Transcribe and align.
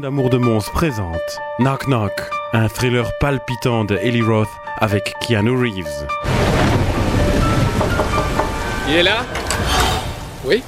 d'amour 0.00 0.30
de 0.30 0.36
Mons 0.38 0.64
présente 0.72 1.18
Knock 1.58 1.86
Knock, 1.88 2.12
un 2.52 2.68
thriller 2.68 3.08
palpitant 3.20 3.84
de 3.84 3.96
Ellie 3.96 4.22
Roth 4.22 4.48
avec 4.80 5.12
Keanu 5.26 5.50
Reeves. 5.56 6.06
Il 8.88 8.94
est 8.96 9.02
là 9.02 9.26
Oui 10.44 10.62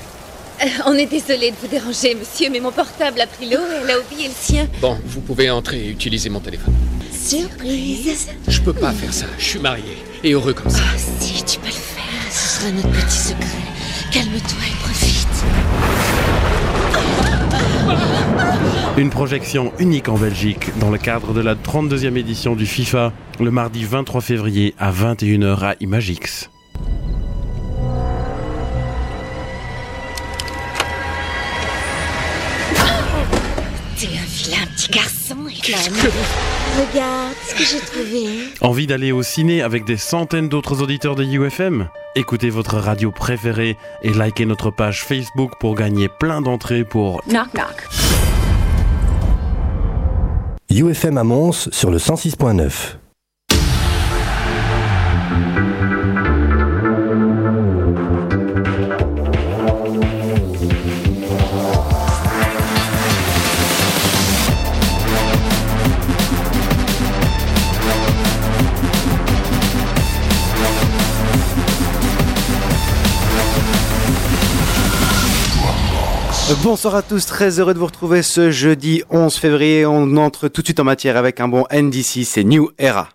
euh, 0.62 0.66
on 0.86 0.92
est 0.94 1.06
désolé 1.06 1.52
de 1.52 1.56
vous 1.56 1.68
déranger, 1.68 2.14
monsieur, 2.14 2.50
mais 2.52 2.60
mon 2.60 2.70
portable 2.70 3.18
a 3.22 3.26
pris 3.26 3.48
l'eau 3.48 3.56
et 3.60 3.82
elle 3.82 3.90
a 3.92 3.98
oublié 3.98 4.28
le 4.28 4.34
sien. 4.38 4.68
Bon, 4.82 4.98
vous 5.06 5.22
pouvez 5.22 5.48
entrer 5.48 5.86
et 5.86 5.88
utiliser 5.88 6.28
mon 6.28 6.38
téléphone. 6.40 6.74
Surprise 7.10 8.28
Je 8.46 8.60
peux 8.60 8.74
pas 8.74 8.92
faire 8.92 9.12
ça, 9.14 9.24
je 9.38 9.44
suis 9.46 9.58
marié 9.58 9.96
et 10.22 10.32
heureux 10.32 10.52
comme 10.52 10.68
ça. 10.68 10.80
Ah, 10.84 10.98
si, 11.18 11.42
tu 11.44 11.58
peux 11.60 11.66
le 11.66 11.72
faire. 11.72 12.04
Ce 12.30 12.58
sera 12.58 12.72
notre 12.72 12.90
petit 12.90 13.16
secret. 13.16 13.46
Calme-toi 14.12 14.58
et 14.70 14.82
profite. 14.84 15.19
Une 18.96 19.10
projection 19.10 19.72
unique 19.78 20.08
en 20.08 20.18
Belgique 20.18 20.70
dans 20.80 20.90
le 20.90 20.98
cadre 20.98 21.32
de 21.32 21.40
la 21.40 21.54
32e 21.54 22.16
édition 22.16 22.54
du 22.54 22.66
FIFA 22.66 23.12
le 23.40 23.50
mardi 23.50 23.84
23 23.84 24.20
février 24.20 24.74
à 24.78 24.92
21h 24.92 25.60
à 25.64 25.74
Imagix. 25.80 26.50
T'es 33.96 34.06
un 34.06 34.28
vilain 34.28 34.66
petit 34.76 34.90
garçon, 34.90 35.36
Regarde 36.76 37.34
ce 37.48 37.54
que 37.54 37.64
j'ai 37.64 37.84
trouvé. 37.84 38.26
Envie 38.60 38.86
d'aller 38.86 39.12
au 39.12 39.22
ciné 39.22 39.62
avec 39.62 39.84
des 39.84 39.96
centaines 39.96 40.48
d'autres 40.48 40.82
auditeurs 40.82 41.14
de 41.14 41.24
UFM 41.24 41.88
Écoutez 42.16 42.50
votre 42.50 42.76
radio 42.78 43.10
préférée 43.10 43.76
et 44.02 44.10
likez 44.10 44.46
notre 44.46 44.70
page 44.70 45.04
Facebook 45.04 45.52
pour 45.60 45.74
gagner 45.74 46.08
plein 46.20 46.40
d'entrées 46.40 46.84
pour 46.84 47.22
Knock 47.28 47.52
Knock. 47.54 47.88
UFM 50.72 51.18
à 51.18 51.24
Mons 51.24 51.68
sur 51.72 51.90
le 51.90 51.96
106.9. 51.98 52.70
Bonsoir 76.62 76.96
à 76.96 77.02
tous, 77.02 77.24
très 77.26 77.58
heureux 77.60 77.74
de 77.74 77.78
vous 77.78 77.86
retrouver 77.86 78.22
ce 78.22 78.50
jeudi 78.50 79.02
11 79.08 79.34
février. 79.34 79.86
On 79.86 80.16
entre 80.16 80.48
tout 80.48 80.62
de 80.62 80.66
suite 80.66 80.80
en 80.80 80.84
matière 80.84 81.16
avec 81.16 81.40
un 81.40 81.46
bon 81.48 81.64
NDC, 81.72 82.24
c'est 82.24 82.42
New 82.44 82.70
Era. 82.78 83.08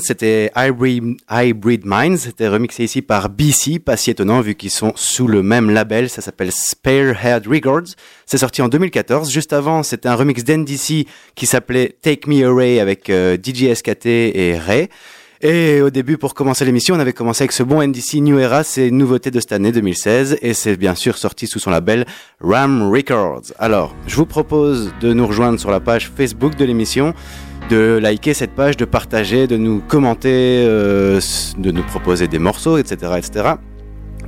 c'était 0.00 0.50
Hybrid, 0.56 1.82
Minds, 1.84 2.18
c'était 2.18 2.48
remixé 2.48 2.84
ici 2.84 3.02
par 3.02 3.28
BC, 3.28 3.78
pas 3.78 3.96
si 3.96 4.10
étonnant 4.10 4.40
vu 4.40 4.54
qu'ils 4.54 4.70
sont 4.70 4.92
sous 4.96 5.26
le 5.26 5.42
même 5.42 5.68
label, 5.70 6.08
ça 6.08 6.22
s'appelle 6.22 6.50
Sparehead 6.52 7.46
Records, 7.46 7.94
c'est 8.26 8.38
sorti 8.38 8.62
en 8.62 8.68
2014, 8.68 9.30
juste 9.30 9.52
avant 9.52 9.82
c'était 9.82 10.08
un 10.08 10.14
remix 10.14 10.42
d'NDC 10.44 11.06
qui 11.34 11.46
s'appelait 11.46 11.96
Take 12.02 12.28
Me 12.30 12.46
Away 12.46 12.80
avec 12.80 13.10
euh, 13.10 13.36
DJ 13.42 13.74
SKT 13.74 14.06
et 14.06 14.58
Ray, 14.58 14.88
et 15.42 15.82
au 15.82 15.90
début 15.90 16.16
pour 16.16 16.32
commencer 16.34 16.64
l'émission 16.64 16.94
on 16.94 17.00
avait 17.00 17.12
commencé 17.12 17.42
avec 17.42 17.52
ce 17.52 17.62
bon 17.62 17.82
NDC 17.86 18.14
New 18.20 18.38
Era, 18.38 18.64
c'est 18.64 18.88
une 18.88 18.96
nouveauté 18.98 19.30
de 19.30 19.38
cette 19.40 19.52
année 19.52 19.72
2016, 19.72 20.38
et 20.40 20.54
c'est 20.54 20.76
bien 20.78 20.94
sûr 20.94 21.18
sorti 21.18 21.46
sous 21.46 21.58
son 21.58 21.70
label 21.70 22.06
Ram 22.40 22.90
Records. 22.90 23.52
Alors, 23.58 23.94
je 24.06 24.16
vous 24.16 24.26
propose 24.26 24.92
de 25.02 25.12
nous 25.12 25.26
rejoindre 25.26 25.60
sur 25.60 25.70
la 25.70 25.80
page 25.80 26.10
Facebook 26.14 26.56
de 26.56 26.64
l'émission, 26.64 27.12
de 27.68 27.98
liker 28.02 28.34
cette 28.34 28.52
page, 28.54 28.76
de 28.76 28.84
partager, 28.84 29.46
de 29.46 29.56
nous 29.56 29.80
commenter, 29.86 30.64
euh, 30.66 31.20
de 31.58 31.70
nous 31.70 31.82
proposer 31.82 32.28
des 32.28 32.38
morceaux, 32.38 32.76
etc. 32.78 33.12
etc. 33.16 33.46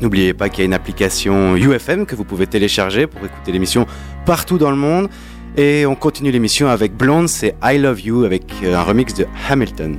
N'oubliez 0.01 0.35
pas 0.35 0.49
qu'il 0.49 0.61
y 0.61 0.63
a 0.63 0.65
une 0.67 0.75
application 0.75 1.57
UFM 1.57 2.07
que 2.07 2.15
vous 2.15 2.25
pouvez 2.25 2.47
télécharger 2.47 3.07
pour 3.07 3.25
écouter 3.25 3.53
l'émission 3.53 3.87
partout 4.27 4.59
dans 4.59 4.71
le 4.71 4.77
monde. 4.77 5.09
Et 5.57 5.87
on 5.87 5.95
continue 5.95 6.31
l'émission 6.31 6.69
avec 6.69 6.95
Blonde, 6.95 7.29
c'est 7.29 7.55
I 7.65 7.79
Love 7.79 8.03
You 8.03 8.25
avec 8.25 8.43
euh, 8.63 8.77
un 8.77 8.83
remix 8.83 9.15
de 9.15 9.27
Hamilton. 9.49 9.97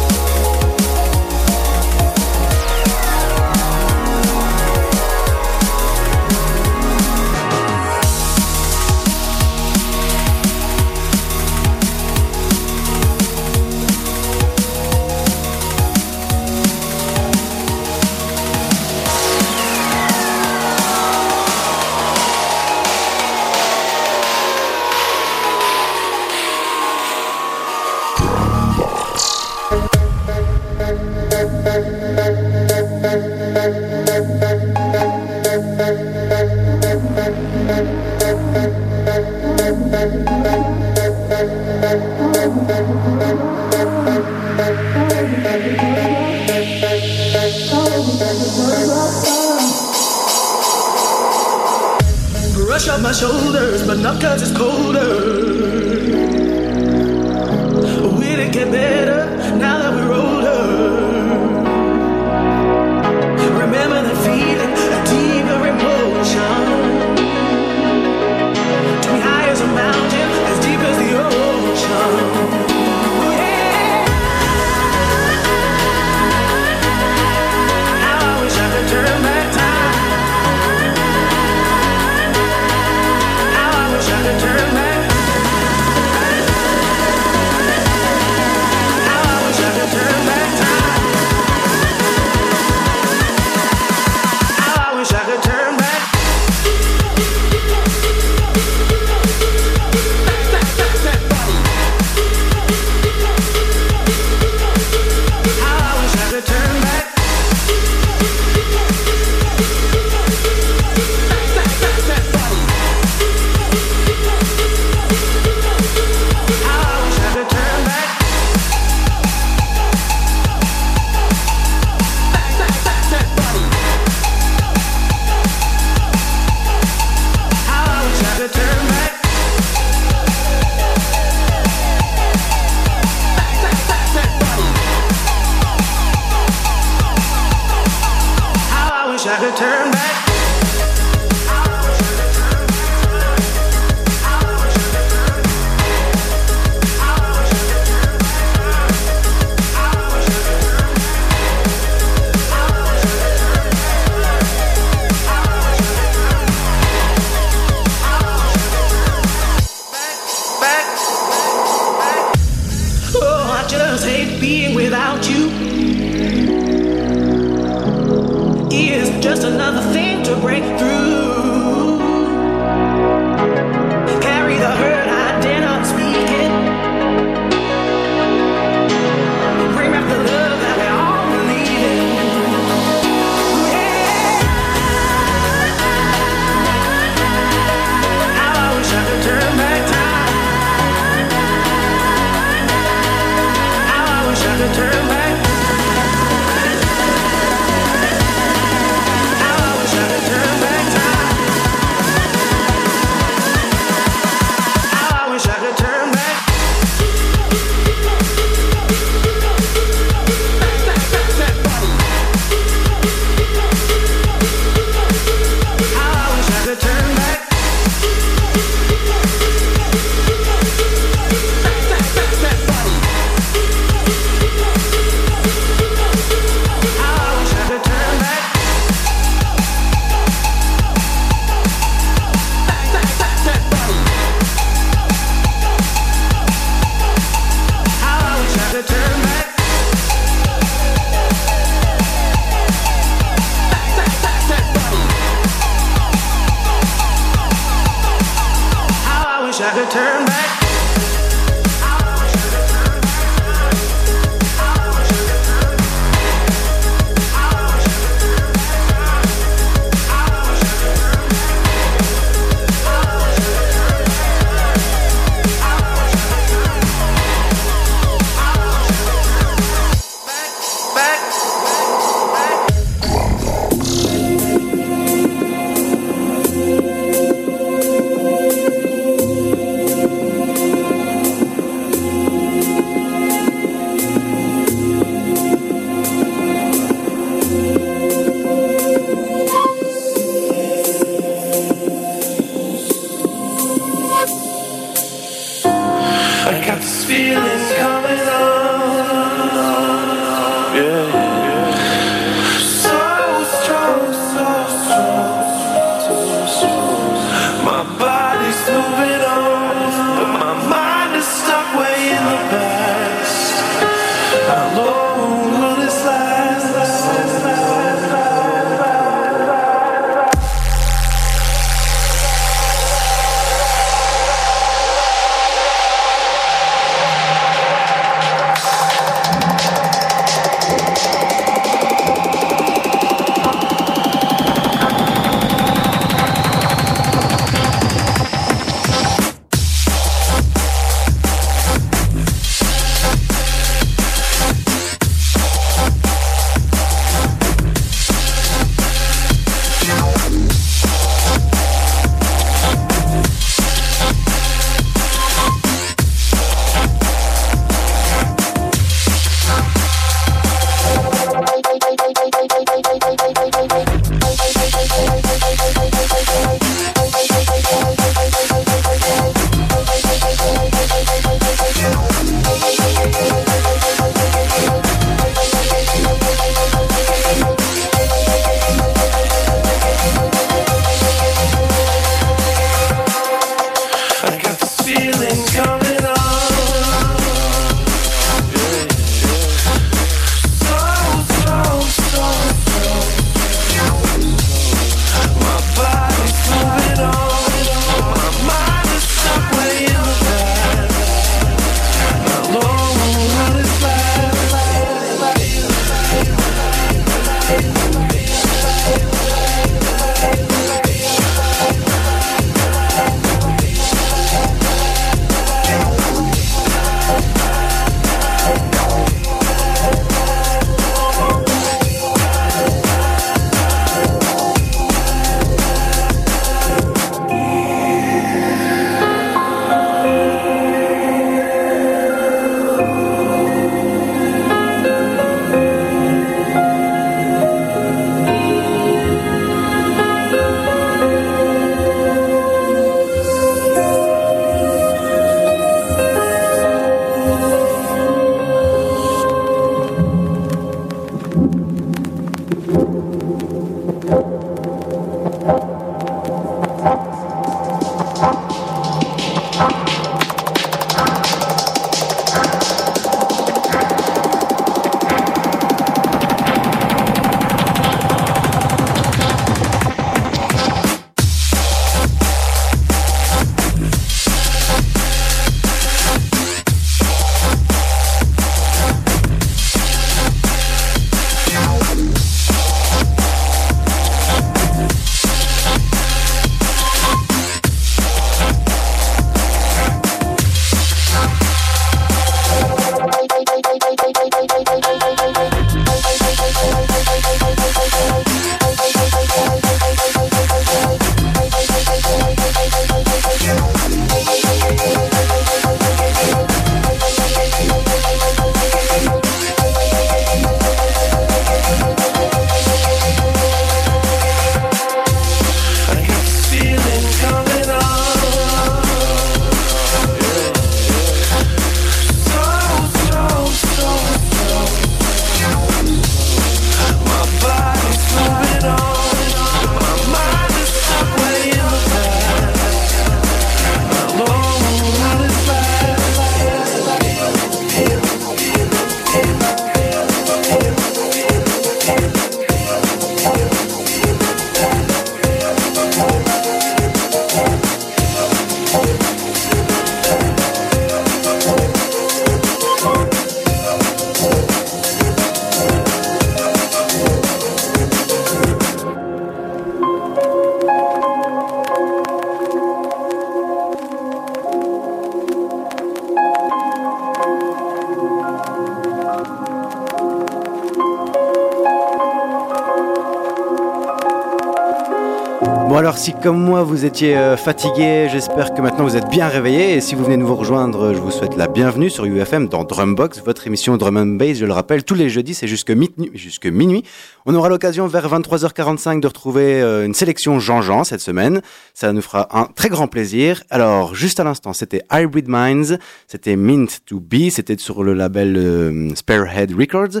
Bon 575.76 575.80
alors 575.80 575.98
si 575.98 576.14
comme 576.14 576.42
moi 576.42 576.62
vous 576.62 576.86
étiez 576.86 577.18
euh, 577.18 577.36
fatigué, 577.36 578.08
j'espère 578.10 578.54
que 578.54 578.62
maintenant 578.62 578.84
vous 578.86 578.96
êtes 578.96 579.10
bien 579.10 579.28
réveillé 579.28 579.74
et 579.74 579.82
si 579.82 579.94
vous 579.94 580.04
venez 580.04 580.16
nous 580.16 580.26
vous 580.26 580.34
rejoindre, 580.34 580.94
je 580.94 580.98
vous 580.98 581.10
souhaite 581.10 581.36
la 581.36 581.48
bienvenue 581.48 581.90
sur 581.90 582.06
UFM 582.06 582.48
dans 582.48 582.64
Drumbox, 582.64 583.22
votre 583.22 583.46
émission 583.46 583.76
Drum 583.76 583.98
and 583.98 584.16
Bass, 584.16 584.38
je 584.38 584.46
le 584.46 584.54
rappelle, 584.54 584.84
tous 584.84 584.94
les 584.94 585.10
jeudis 585.10 585.34
c'est 585.34 585.46
jusque, 585.46 585.70
minuit. 585.70 586.82
On 587.26 587.34
aura 587.34 587.50
l'occasion 587.50 587.86
vers 587.88 588.08
23h45 588.08 589.00
de 589.00 589.06
retrouver 589.06 589.60
euh, 589.60 589.84
une 589.84 589.92
sélection 589.92 590.40
Jean-Jean 590.40 590.82
cette 590.84 591.00
semaine, 591.02 591.42
ça 591.74 591.92
nous 591.92 592.00
fera 592.00 592.26
un 592.40 592.44
très 592.44 592.70
grand 592.70 592.88
plaisir. 592.88 593.42
Alors 593.50 593.94
juste 593.94 594.18
à 594.18 594.24
l'instant 594.24 594.54
c'était 594.54 594.80
Hybrid 594.90 595.26
Minds, 595.28 595.74
c'était 596.08 596.36
Mint 596.36 596.80
to 596.86 597.00
Be, 597.00 597.28
c'était 597.28 597.58
sur 597.58 597.84
le 597.84 597.92
label 597.92 598.34
euh, 598.38 598.94
spearhead 598.94 598.96
Sparehead 598.96 599.52
Records. 599.54 600.00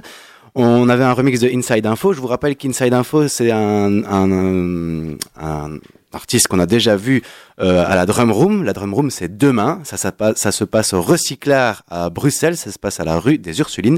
On 0.58 0.88
avait 0.88 1.04
un 1.04 1.12
remix 1.12 1.38
de 1.38 1.48
Inside 1.54 1.84
Info. 1.84 2.14
Je 2.14 2.20
vous 2.20 2.28
rappelle 2.28 2.56
qu'Inside 2.56 2.94
Info, 2.94 3.28
c'est 3.28 3.50
un, 3.50 3.90
euh, 4.32 5.14
artiste 6.14 6.48
qu'on 6.48 6.58
a 6.58 6.64
déjà 6.64 6.96
vu 6.96 7.22
euh, 7.58 7.84
à 7.86 7.96
la 7.96 8.04
Drum 8.04 8.30
Room. 8.32 8.64
La 8.64 8.74
Drum 8.74 8.92
Room, 8.92 9.10
c'est 9.10 9.38
demain. 9.38 9.80
Ça, 9.84 9.96
ça, 9.96 10.12
ça, 10.34 10.52
se 10.52 10.64
passe 10.64 10.92
au 10.92 11.00
Recyclard 11.00 11.84
à 11.88 12.10
Bruxelles. 12.10 12.56
Ça 12.56 12.70
se 12.70 12.78
passe 12.78 13.00
à 13.00 13.04
la 13.04 13.18
rue 13.18 13.38
des 13.38 13.58
Ursulines. 13.60 13.96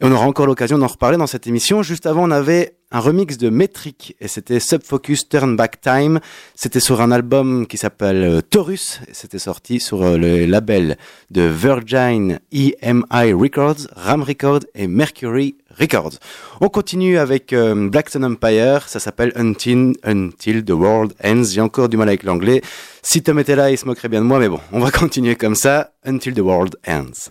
Et 0.00 0.04
on 0.04 0.12
aura 0.12 0.24
encore 0.26 0.46
l'occasion 0.46 0.78
d'en 0.78 0.86
reparler 0.86 1.16
dans 1.18 1.26
cette 1.26 1.46
émission. 1.48 1.82
Juste 1.82 2.06
avant, 2.06 2.28
on 2.28 2.30
avait 2.30 2.76
un 2.92 3.00
remix 3.00 3.38
de 3.38 3.48
Metric 3.48 4.14
et 4.20 4.28
c'était 4.28 4.60
Subfocus 4.60 5.28
Turn 5.28 5.56
Back 5.56 5.80
Time. 5.80 6.20
C'était 6.54 6.78
sur 6.80 7.00
un 7.00 7.10
album 7.10 7.66
qui 7.66 7.76
s'appelle 7.76 8.22
euh, 8.22 8.40
Taurus. 8.40 9.00
C'était 9.12 9.38
sorti 9.40 9.80
sur 9.80 10.02
euh, 10.02 10.16
le 10.16 10.46
label 10.46 10.96
de 11.32 11.42
Virgin 11.42 12.38
EMI 12.52 13.32
Records, 13.32 13.88
Ram 13.96 14.22
Records 14.22 14.62
et 14.76 14.86
Mercury 14.86 15.56
Records. 15.80 16.14
On 16.60 16.68
continue 16.68 17.16
avec 17.18 17.52
Blackton 17.54 18.22
Empire. 18.24 18.88
Ça 18.88 19.00
s'appelle 19.00 19.32
Until, 19.36 19.94
Until 20.04 20.62
the 20.64 20.70
World 20.70 21.14
Ends. 21.24 21.44
J'ai 21.50 21.62
encore 21.62 21.88
du 21.88 21.96
mal 21.96 22.08
avec 22.08 22.22
l'anglais. 22.24 22.60
Si 23.04 23.20
Tom 23.20 23.38
était 23.40 23.56
là, 23.56 23.70
il 23.70 23.76
se 23.76 23.84
moquerait 23.84 24.08
bien 24.08 24.20
de 24.20 24.26
moi, 24.26 24.38
mais 24.38 24.48
bon, 24.48 24.60
on 24.72 24.78
va 24.78 24.90
continuer 24.92 25.34
comme 25.34 25.56
ça. 25.56 25.90
Until 26.06 26.34
the 26.34 26.38
world 26.40 26.76
ends. 26.86 27.28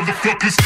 motherfuckers. 0.00 0.56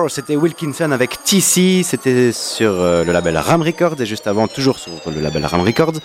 c'était 0.09 0.35
Wilkinson 0.37 0.91
avec 0.91 1.23
TC, 1.23 1.81
c'était 1.83 2.31
sur 2.31 2.71
euh, 2.71 3.03
le 3.03 3.11
label 3.11 3.37
Ram 3.37 3.61
Records 3.61 3.99
et 4.01 4.05
juste 4.05 4.25
avant, 4.27 4.47
toujours 4.47 4.79
sur 4.79 4.91
le 5.13 5.19
label 5.19 5.45
Ram 5.45 5.61
Records, 5.61 5.95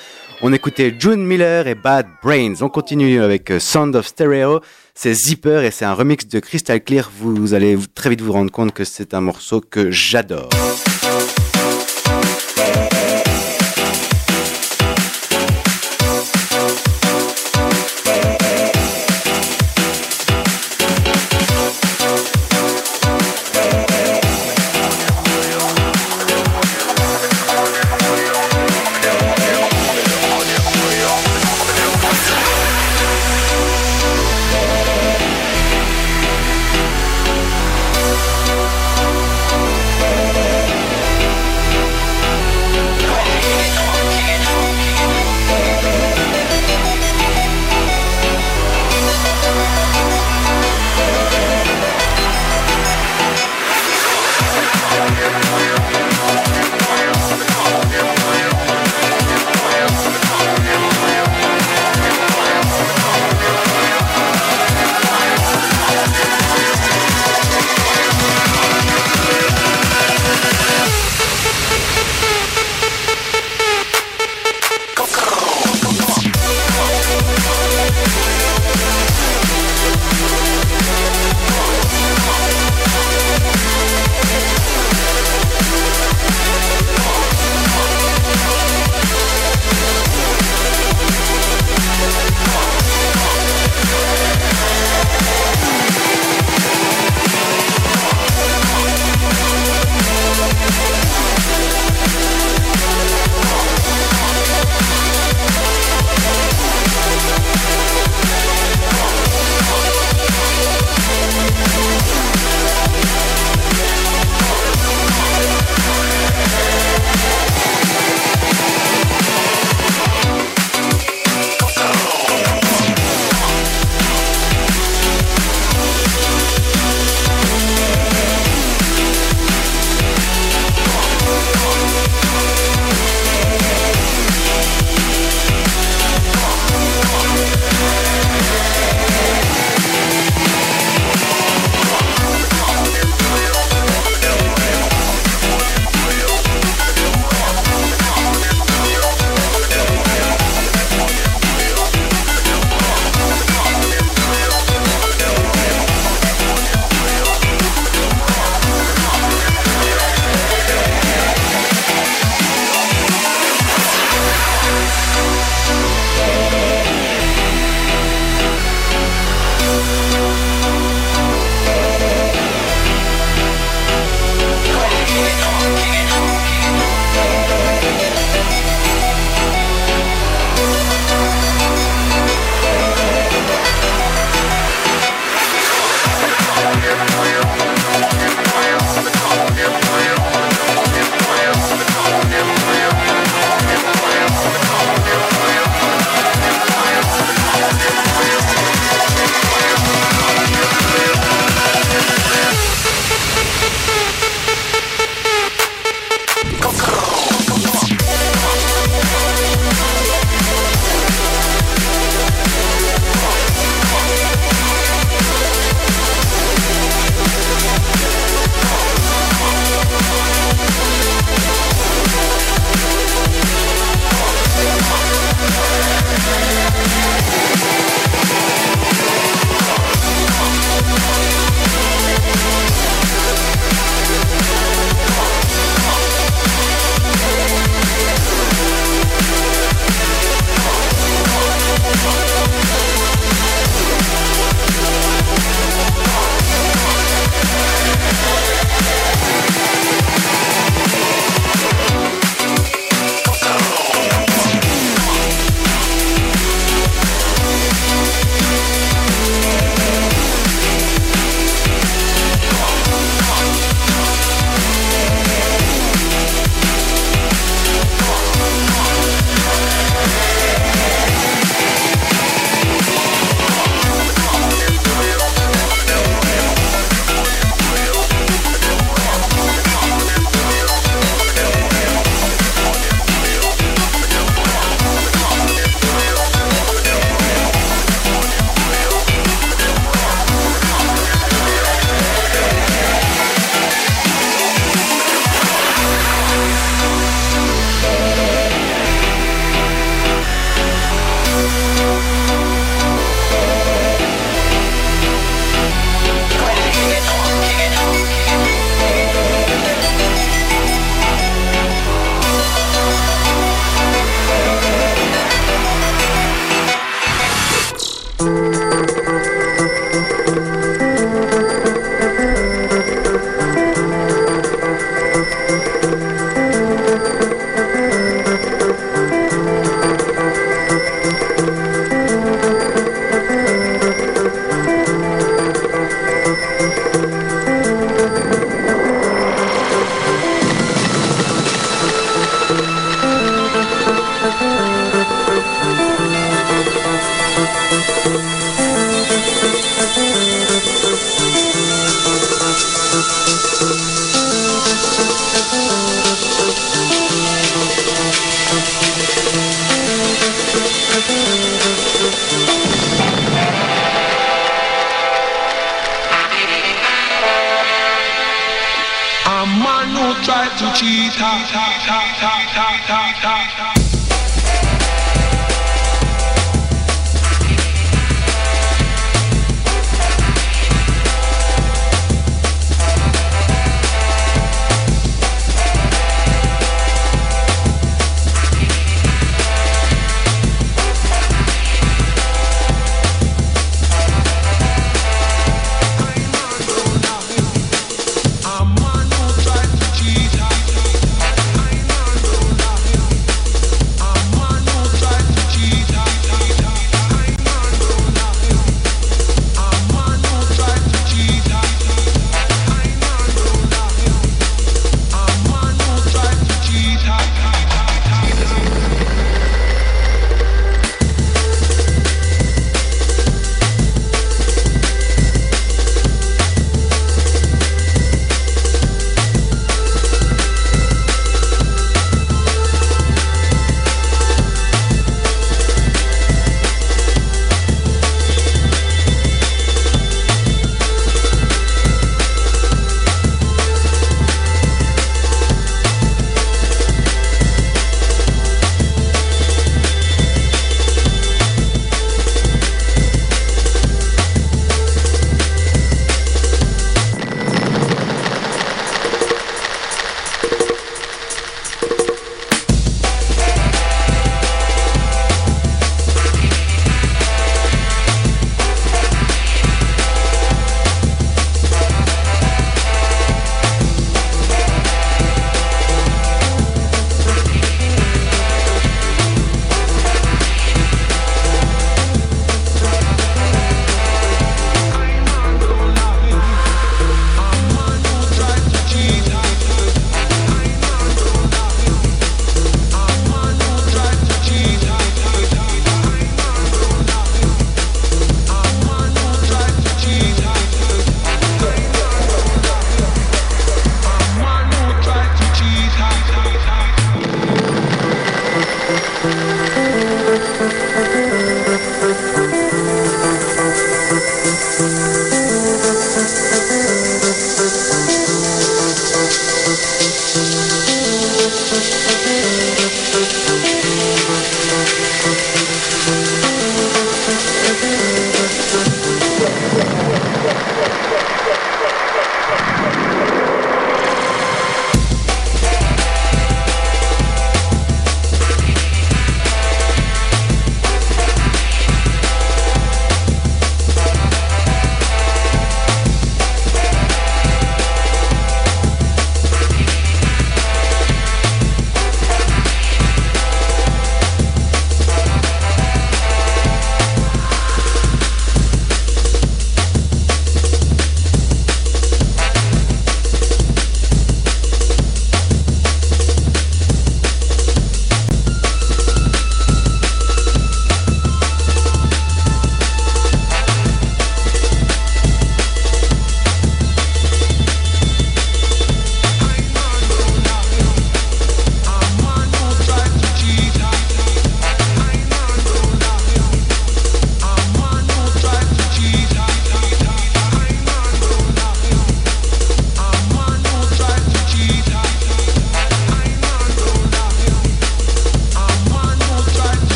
on 0.43 0.53
écoutait 0.53 0.95
June 0.99 1.25
Miller 1.25 1.67
et 1.69 1.75
Bad 1.77 2.07
Brains. 2.23 2.55
On 2.61 2.69
continue 2.69 3.23
avec 3.23 3.51
euh, 3.53 3.59
Sound 3.61 3.95
of 3.95 4.07
Stereo, 4.07 4.61
c'est 4.95 5.15
Zipper 5.15 5.65
et 5.65 5.71
c'est 5.71 5.85
un 5.85 5.95
remix 5.95 6.27
de 6.27 6.41
Crystal 6.41 6.83
Clear. 6.83 7.09
vous 7.17 7.55
allez 7.55 7.79
très 7.95 8.11
vite 8.11 8.21
vous 8.21 8.33
rendre 8.33 8.51
compte 8.51 8.73
que 8.73 8.85
c'est 8.85 9.15
un 9.15 9.21
morceau 9.21 9.61
que 9.61 9.91
j'adore. 9.93 10.49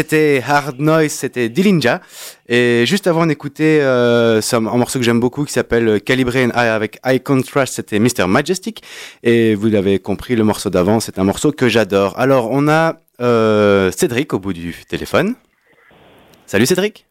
C'était 0.00 0.40
Hard 0.48 0.78
Noise, 0.78 1.10
c'était 1.10 1.48
Dillinja. 1.48 2.00
Et 2.48 2.84
juste 2.86 3.08
avant 3.08 3.26
d'écouter 3.26 3.80
euh, 3.82 4.40
un, 4.52 4.60
morceau 4.60 5.00
que 5.00 5.04
j'aime 5.04 5.18
beaucoup 5.18 5.44
qui 5.44 5.52
s'appelle 5.52 6.00
Calibré 6.00 6.46
avec 6.54 7.00
High 7.04 7.20
Contrast, 7.20 7.74
c'était 7.74 7.98
Mr. 7.98 8.28
Majestic. 8.28 8.84
Et 9.24 9.56
vous 9.56 9.66
l'avez 9.66 9.98
compris, 9.98 10.36
le 10.36 10.44
morceau 10.44 10.70
d'avant, 10.70 11.00
c'est 11.00 11.18
un 11.18 11.24
morceau 11.24 11.50
que 11.50 11.66
j'adore. 11.68 12.16
Alors, 12.16 12.48
on 12.52 12.68
a 12.68 12.94
euh, 13.20 13.90
Cédric 13.90 14.34
au 14.34 14.38
bout 14.38 14.52
du 14.52 14.72
téléphone. 14.88 15.34
Salut 16.46 16.66
Cédric. 16.66 17.04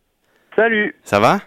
Salut. 0.55 0.95
Ça 1.03 1.19
va 1.19 1.39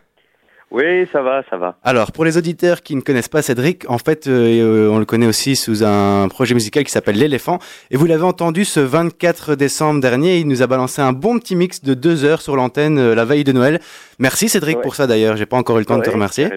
oui, 0.70 1.06
ça 1.10 1.20
va, 1.20 1.42
ça 1.50 1.56
va. 1.56 1.74
Alors, 1.82 2.12
pour 2.12 2.24
les 2.24 2.38
auditeurs 2.38 2.82
qui 2.82 2.94
ne 2.94 3.00
connaissent 3.00 3.28
pas 3.28 3.42
Cédric, 3.42 3.90
en 3.90 3.98
fait, 3.98 4.28
euh, 4.28 4.86
euh, 4.86 4.90
on 4.90 5.00
le 5.00 5.04
connaît 5.04 5.26
aussi 5.26 5.56
sous 5.56 5.82
un 5.84 6.28
projet 6.28 6.54
musical 6.54 6.84
qui 6.84 6.92
s'appelle 6.92 7.16
L'éléphant. 7.16 7.58
Et 7.90 7.96
vous 7.96 8.06
l'avez 8.06 8.22
entendu 8.22 8.64
ce 8.64 8.78
24 8.78 9.56
décembre 9.56 10.00
dernier, 10.00 10.36
il 10.38 10.46
nous 10.46 10.62
a 10.62 10.68
balancé 10.68 11.02
un 11.02 11.12
bon 11.12 11.40
petit 11.40 11.56
mix 11.56 11.82
de 11.82 11.94
deux 11.94 12.24
heures 12.24 12.40
sur 12.40 12.54
l'antenne 12.54 12.98
euh, 13.00 13.14
la 13.16 13.24
veille 13.24 13.42
de 13.42 13.50
Noël. 13.50 13.80
Merci 14.20 14.48
Cédric 14.48 14.80
pour 14.80 14.94
ça 14.94 15.08
d'ailleurs, 15.08 15.36
j'ai 15.36 15.44
pas 15.46 15.56
encore 15.56 15.76
eu 15.78 15.80
le 15.80 15.86
temps 15.86 15.98
de 15.98 16.04
te 16.04 16.10
remercier. 16.10 16.48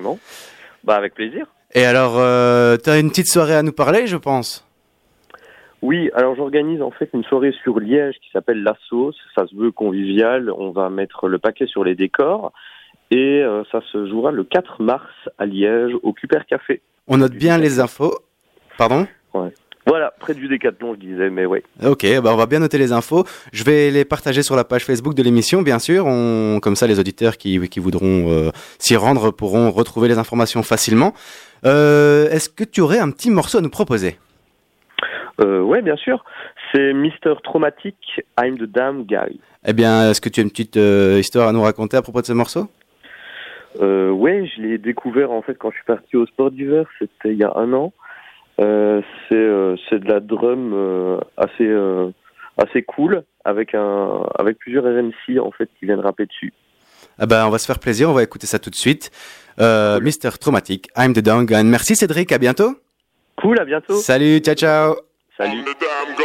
Bah, 0.84 0.95
avec 0.95 1.16
plaisir. 1.16 1.47
Et 1.74 1.84
alors, 1.86 2.14
tu 2.84 2.89
as 2.91 2.99
une 2.99 3.09
petite 3.09 3.28
soirée 3.32 3.55
à 3.55 3.64
nous 3.64 3.72
parler, 3.72 4.07
je 4.07 4.18
pense 4.18 4.68
oui, 5.86 6.09
alors 6.16 6.34
j'organise 6.34 6.82
en 6.82 6.91
fait 6.91 7.09
une 7.14 7.26
soirée 7.26 7.51
sur 7.61 7.78
Liège 7.78 8.16
qui 8.24 8.30
s'appelle 8.32 8.64
La 8.64 8.74
Sauce. 8.88 9.18
Ça 9.36 9.45
se 9.47 9.53
veut 9.53 9.70
convivial. 9.70 10.49
On 10.57 10.72
va 10.72 10.89
mettre 10.89 11.28
le 11.28 11.39
paquet 11.39 11.66
sur 11.68 11.84
les 11.84 11.93
décors. 11.93 12.53
Et 13.14 13.43
euh, 13.43 13.61
ça 13.72 13.80
se 13.91 14.07
jouera 14.09 14.32
le 14.32 14.43
4 14.43 14.82
mars 14.82 15.05
à 15.38 15.45
Liège, 15.45 15.91
au 16.01 16.14
Cuper 16.14 16.39
Café. 16.49 16.82
On 17.07 17.18
note 17.18 17.34
bien 17.34 17.59
les 17.59 17.80
infos. 17.80 18.11
Pardon 18.76 19.05
ouais. 19.36 19.51
Voilà, 19.86 20.11
près 20.20 20.34
du 20.34 20.47
décathlon, 20.47 20.95
je 20.95 20.99
disais, 21.05 21.30
mais 21.30 21.45
oui. 21.45 21.59
Ok, 21.86 22.07
bah 22.24 22.32
on 22.34 22.38
va 22.38 22.47
bien 22.47 22.57
noter 22.57 22.80
les 22.80 22.91
infos. 22.91 23.24
Je 23.51 23.64
vais 23.64 23.91
les 23.91 24.03
partager 24.05 24.41
sur 24.41 24.55
la 24.55 24.64
page 24.64 24.84
Facebook 24.86 25.14
de 25.14 25.22
l'émission, 25.22 25.61
bien 25.61 25.78
sûr. 25.78 26.05
On, 26.07 26.59
comme 26.59 26.76
ça, 26.76 26.88
les 26.88 26.99
auditeurs 26.99 27.38
qui, 27.38 27.59
voudront 27.78 28.32
euh, 28.32 28.49
s'y 28.80 28.95
rendre 28.95 29.30
pourront 29.30 29.70
retrouver 29.70 30.07
les 30.07 30.18
informations 30.18 30.64
facilement. 30.64 31.14
Euh, 31.68 32.30
est-ce 32.30 32.49
que 32.49 32.64
tu 32.64 32.82
aurais 32.82 32.97
un 32.99 33.11
petit 33.11 33.30
morceau 33.30 33.59
à 33.59 33.61
nous 33.61 33.70
proposer 33.70 34.18
euh, 35.41 35.59
Oui, 35.61 35.82
bien 35.84 35.97
sûr. 35.97 36.24
C'est 36.74 36.93
Mister 36.93 37.34
Traumatic, 37.43 37.95
I'm 38.41 38.57
the 38.57 38.64
Damn 38.64 39.03
Guy. 39.03 39.39
Eh 39.68 39.74
bien, 39.74 40.09
est-ce 40.09 40.20
que 40.22 40.30
tu 40.30 40.39
as 40.39 40.43
une 40.43 40.49
petite 40.49 40.78
histoire 41.20 41.49
à 41.49 41.51
nous 41.51 41.61
raconter 41.61 41.95
à 41.97 42.01
propos 42.01 42.22
de 42.22 42.26
ce 42.26 42.34
morceau 42.34 42.68
oui, 43.76 43.82
euh, 43.82 44.09
Ouais, 44.11 44.45
je 44.55 44.61
l'ai 44.61 44.78
découvert 44.78 45.32
en 45.32 45.41
fait 45.41 45.55
quand 45.55 45.71
je 45.71 45.78
suis 45.78 45.86
parti 45.86 46.15
au 46.17 46.26
sport 46.28 46.51
d'hiver, 46.51 46.86
c'était 46.99 47.32
il 47.32 47.38
y 47.38 47.43
a 47.43 47.51
un 47.55 47.74
an. 47.74 47.91
Euh, 48.61 49.01
euh, 49.32 49.76
c'est 49.89 49.97
de 49.99 50.07
la 50.11 50.19
drum 50.19 51.19
assez 51.38 51.67
assez 52.57 52.84
cool 52.84 53.24
avec 53.45 53.74
un 53.74 54.28
avec 54.38 54.59
plusieurs 54.59 54.84
RMC 54.84 55.39
en 55.39 55.49
fait 55.51 55.67
qui 55.80 55.86
viennent 55.86 55.99
rapper 56.01 56.28
dessus. 56.28 56.53
Ah 57.19 57.26
ben, 57.26 57.45
on 57.45 57.49
va 57.49 57.57
se 57.59 57.65
faire 57.67 57.80
plaisir, 57.80 58.09
on 58.09 58.13
va 58.13 58.24
écouter 58.24 58.47
ça 58.47 58.59
tout 58.59 58.69
de 58.69 58.76
suite. 58.76 59.11
Euh, 59.59 59.99
Mister 60.01 60.30
Traumatic, 60.39 60.88
I'm 60.97 61.11
the 61.13 61.19
Down 61.19 61.45
Gun. 61.45 61.63
Merci 61.65 61.95
Cédric, 61.97 62.32
à 62.32 62.38
bientôt. 62.39 62.76
Cool, 63.38 63.59
à 63.59 63.65
bientôt. 63.65 63.95
Salut, 63.95 64.39
ciao 64.39 64.55
ciao. 64.55 64.95
Salut. 65.38 65.59
I'm 65.59 65.65
the 65.65 65.80
gun. 66.17 66.24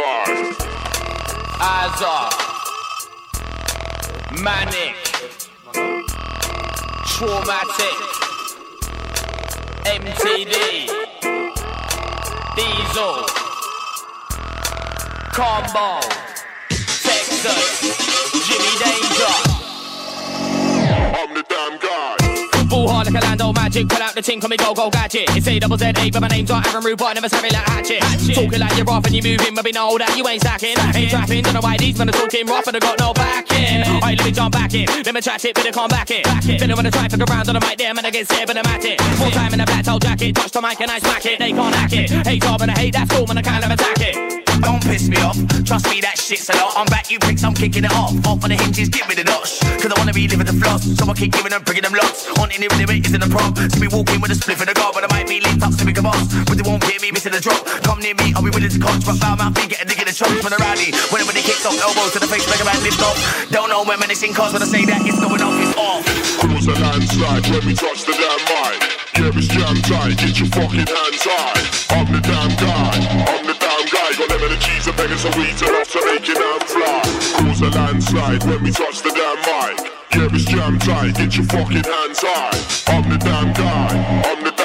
Traumatik. 7.19 7.99
MTV. 9.83 10.53
Diesel. 12.55 13.15
Combo. 15.33 15.99
Texas. 16.69 17.81
Jimmy 18.47 18.73
Danger. 18.79 19.35
I'm 21.17 21.35
the 21.35 21.43
damn 21.49 21.77
guy. 21.79 22.18
Ball 22.79 22.87
hard 22.87 23.11
like 23.11 23.21
a 23.21 23.25
Lando 23.27 23.51
Magic. 23.51 23.89
Pull 23.89 24.01
out 24.01 24.15
the 24.15 24.21
ting, 24.21 24.39
call 24.39 24.49
me 24.49 24.55
Go 24.55 24.73
Go 24.73 24.89
Gadget. 24.89 25.27
It's 25.35 25.47
A 25.47 25.59
double 25.59 25.77
Z 25.77 25.91
A, 25.97 26.09
but 26.09 26.21
my 26.21 26.27
name's 26.29 26.49
not 26.49 26.65
Aaron 26.67 26.83
Rude, 26.83 26.99
never 26.99 27.27
savvy 27.27 27.49
like 27.49 27.65
Hatchet. 27.67 28.01
Hatchet. 28.03 28.35
Talking 28.35 28.59
like 28.59 28.77
you're 28.77 28.89
off 28.89 29.05
and 29.05 29.13
you're 29.15 29.25
moving, 29.37 29.53
but 29.53 29.65
we 29.65 29.71
know 29.71 29.97
that 29.97 30.15
you 30.17 30.25
ain't 30.27 30.41
sacking. 30.41 30.75
Ain't 30.95 31.11
trapping, 31.11 31.43
don't 31.43 31.53
know 31.55 31.59
why 31.59 31.75
these 31.75 31.97
men 31.97 32.07
are 32.07 32.13
talking 32.13 32.47
rough 32.47 32.67
and 32.67 32.77
I 32.77 32.79
got 32.79 32.97
no 32.99 33.11
backing. 33.13 33.83
Alright, 33.83 34.17
let 34.17 34.25
me 34.25 34.31
jump 34.31 34.53
back 34.53 34.73
in. 34.73 34.85
Let 35.03 35.13
me 35.13 35.19
trash 35.21 35.43
it, 35.43 35.55
but 35.55 35.67
I 35.67 35.71
can't 35.71 35.89
back 35.91 36.11
it. 36.11 36.23
Back 36.23 36.47
it. 36.47 36.59
Then 36.59 36.71
I 36.71 36.75
wanna 36.75 36.91
try, 36.91 37.07
fuck 37.09 37.19
around 37.19 37.49
on 37.49 37.59
the 37.59 37.59
mic 37.59 37.77
there, 37.79 37.89
and 37.91 37.99
I 37.99 38.09
get 38.11 38.27
sick, 38.29 38.47
but 38.47 38.55
I'm 38.57 38.65
at 38.65 38.85
it. 38.85 39.01
Full 39.19 39.31
time 39.31 39.53
in 39.53 39.59
a 39.59 39.65
plateau 39.65 39.99
jacket. 39.99 40.35
Touch 40.35 40.51
the 40.51 40.61
mic 40.61 40.79
and 40.79 40.89
I 40.91 40.99
smack 40.99 41.25
it. 41.25 41.37
They 41.39 41.51
can't 41.51 41.75
hack 41.75 41.91
it. 41.91 42.09
Hate 42.25 42.41
job 42.41 42.61
and 42.61 42.71
I 42.71 42.75
hate 42.79 42.93
that 42.93 43.11
storm 43.11 43.29
and 43.31 43.39
I 43.39 43.41
kind 43.41 43.63
of 43.65 43.71
attack 43.71 43.97
it. 43.99 44.48
Don't 44.61 44.81
piss 44.83 45.07
me 45.07 45.15
off. 45.23 45.37
Trust 45.63 45.87
me, 45.89 46.01
that 46.01 46.19
shit's 46.19 46.49
a 46.49 46.55
lot. 46.59 46.73
I'm 46.75 46.85
back, 46.87 47.09
you 47.11 47.19
pricks, 47.19 47.43
I'm 47.43 47.53
kicking 47.53 47.85
it 47.85 47.93
off. 47.95 48.11
Off 48.27 48.43
on 48.43 48.49
the 48.51 48.59
hinges, 48.59 48.89
give 48.89 49.07
me 49.07 49.15
the 49.15 49.23
notch. 49.23 49.59
Cause 49.79 49.87
I 49.87 49.95
wanna 49.95 50.11
be 50.11 50.27
living 50.27 50.45
the 50.45 50.51
floss. 50.59 50.83
So 50.99 51.07
I 51.07 51.13
keep 51.15 51.31
giving 51.31 51.51
them, 51.55 51.63
bringing 51.63 51.87
them 51.87 51.95
lots. 51.95 52.27
On 52.43 52.51
any 52.51 52.67
limit 52.67 52.99
isn't 53.07 53.23
a 53.23 53.29
prop. 53.31 53.55
See 53.71 53.79
me 53.79 53.87
walking 53.87 54.19
with 54.19 54.35
a 54.35 54.37
spliff 54.39 54.59
and 54.59 54.67
a 54.69 54.75
guard, 54.75 54.95
but 54.99 55.07
I 55.07 55.07
might 55.15 55.29
be 55.31 55.39
linked 55.39 55.63
up 55.63 55.71
to 55.79 55.83
become 55.87 56.07
off. 56.07 56.19
But 56.47 56.59
they 56.59 56.65
won't 56.67 56.83
hear 56.83 56.99
me 56.99 57.11
missing 57.15 57.31
a 57.35 57.39
drop. 57.39 57.63
Come 57.87 57.99
near 58.03 58.15
me, 58.19 58.35
I'll 58.35 58.43
be 58.43 58.51
willing 58.51 58.67
to 58.71 58.79
conch. 58.83 59.05
But 59.07 59.15
foul 59.23 59.39
mouth, 59.39 59.55
get 59.55 59.79
a 59.79 59.85
dig 59.87 59.99
in 60.03 60.07
the 60.11 60.15
chunks 60.15 60.41
from 60.43 60.51
the 60.51 60.59
rowdy. 60.59 60.91
Whenever 61.07 61.31
they 61.31 61.45
kick 61.45 61.63
off, 61.63 61.77
elbows 61.79 62.11
to 62.19 62.19
the 62.19 62.27
face 62.27 62.43
like 62.51 62.59
a 62.59 62.67
man 62.67 62.79
lift 62.83 62.99
off. 62.99 63.15
Don't 63.55 63.71
know 63.71 63.87
when 63.87 63.95
menacing 64.03 64.35
cars 64.35 64.51
when 64.51 64.59
I 64.59 64.67
say 64.67 64.83
that 64.83 64.99
it's 65.07 65.19
going 65.23 65.39
off, 65.39 65.55
it's 65.55 65.73
off. 65.79 66.03
Cause 66.43 66.67
a 66.67 66.75
landslide 66.75 67.47
when 67.47 67.63
we 67.63 67.73
touch 67.79 68.03
the 68.03 68.11
damn 68.11 68.43
mine. 68.51 68.81
Yeah, 69.15 69.31
it's 69.39 69.47
jam 69.51 69.75
tight, 69.87 70.19
get 70.19 70.35
your 70.35 70.51
fucking 70.51 70.83
hands 70.87 71.23
high. 71.23 71.55
I'm 71.95 72.07
the 72.11 72.19
damn 72.19 72.51
guy. 72.59 72.95
I'm 73.23 73.48
I 74.09 74.11
got 74.13 74.29
lemon 74.31 74.51
and 74.53 74.61
cheese 74.61 74.87
and 74.87 74.95
pegging 74.97 75.19
and 75.23 75.35
weed 75.35 75.69
enough 75.69 75.91
to 75.91 76.05
make 76.07 76.27
it 76.27 76.35
and 76.35 76.63
fly. 76.63 77.45
Cause 77.45 77.61
a 77.61 77.69
landslide 77.69 78.43
when 78.45 78.63
we 78.63 78.71
touch 78.71 79.03
the 79.03 79.11
damn 79.11 79.45
mic. 79.45 79.91
Yeah, 80.15 80.35
it's 80.35 80.45
jam 80.45 80.79
tight, 80.79 81.13
get 81.15 81.35
your 81.37 81.45
fucking 81.45 81.83
hands 81.83 82.19
high. 82.23 82.93
I'm 82.97 83.07
the 83.07 83.17
damn 83.19 83.53
guy, 83.53 84.21
I'm 84.31 84.43
the 84.43 84.58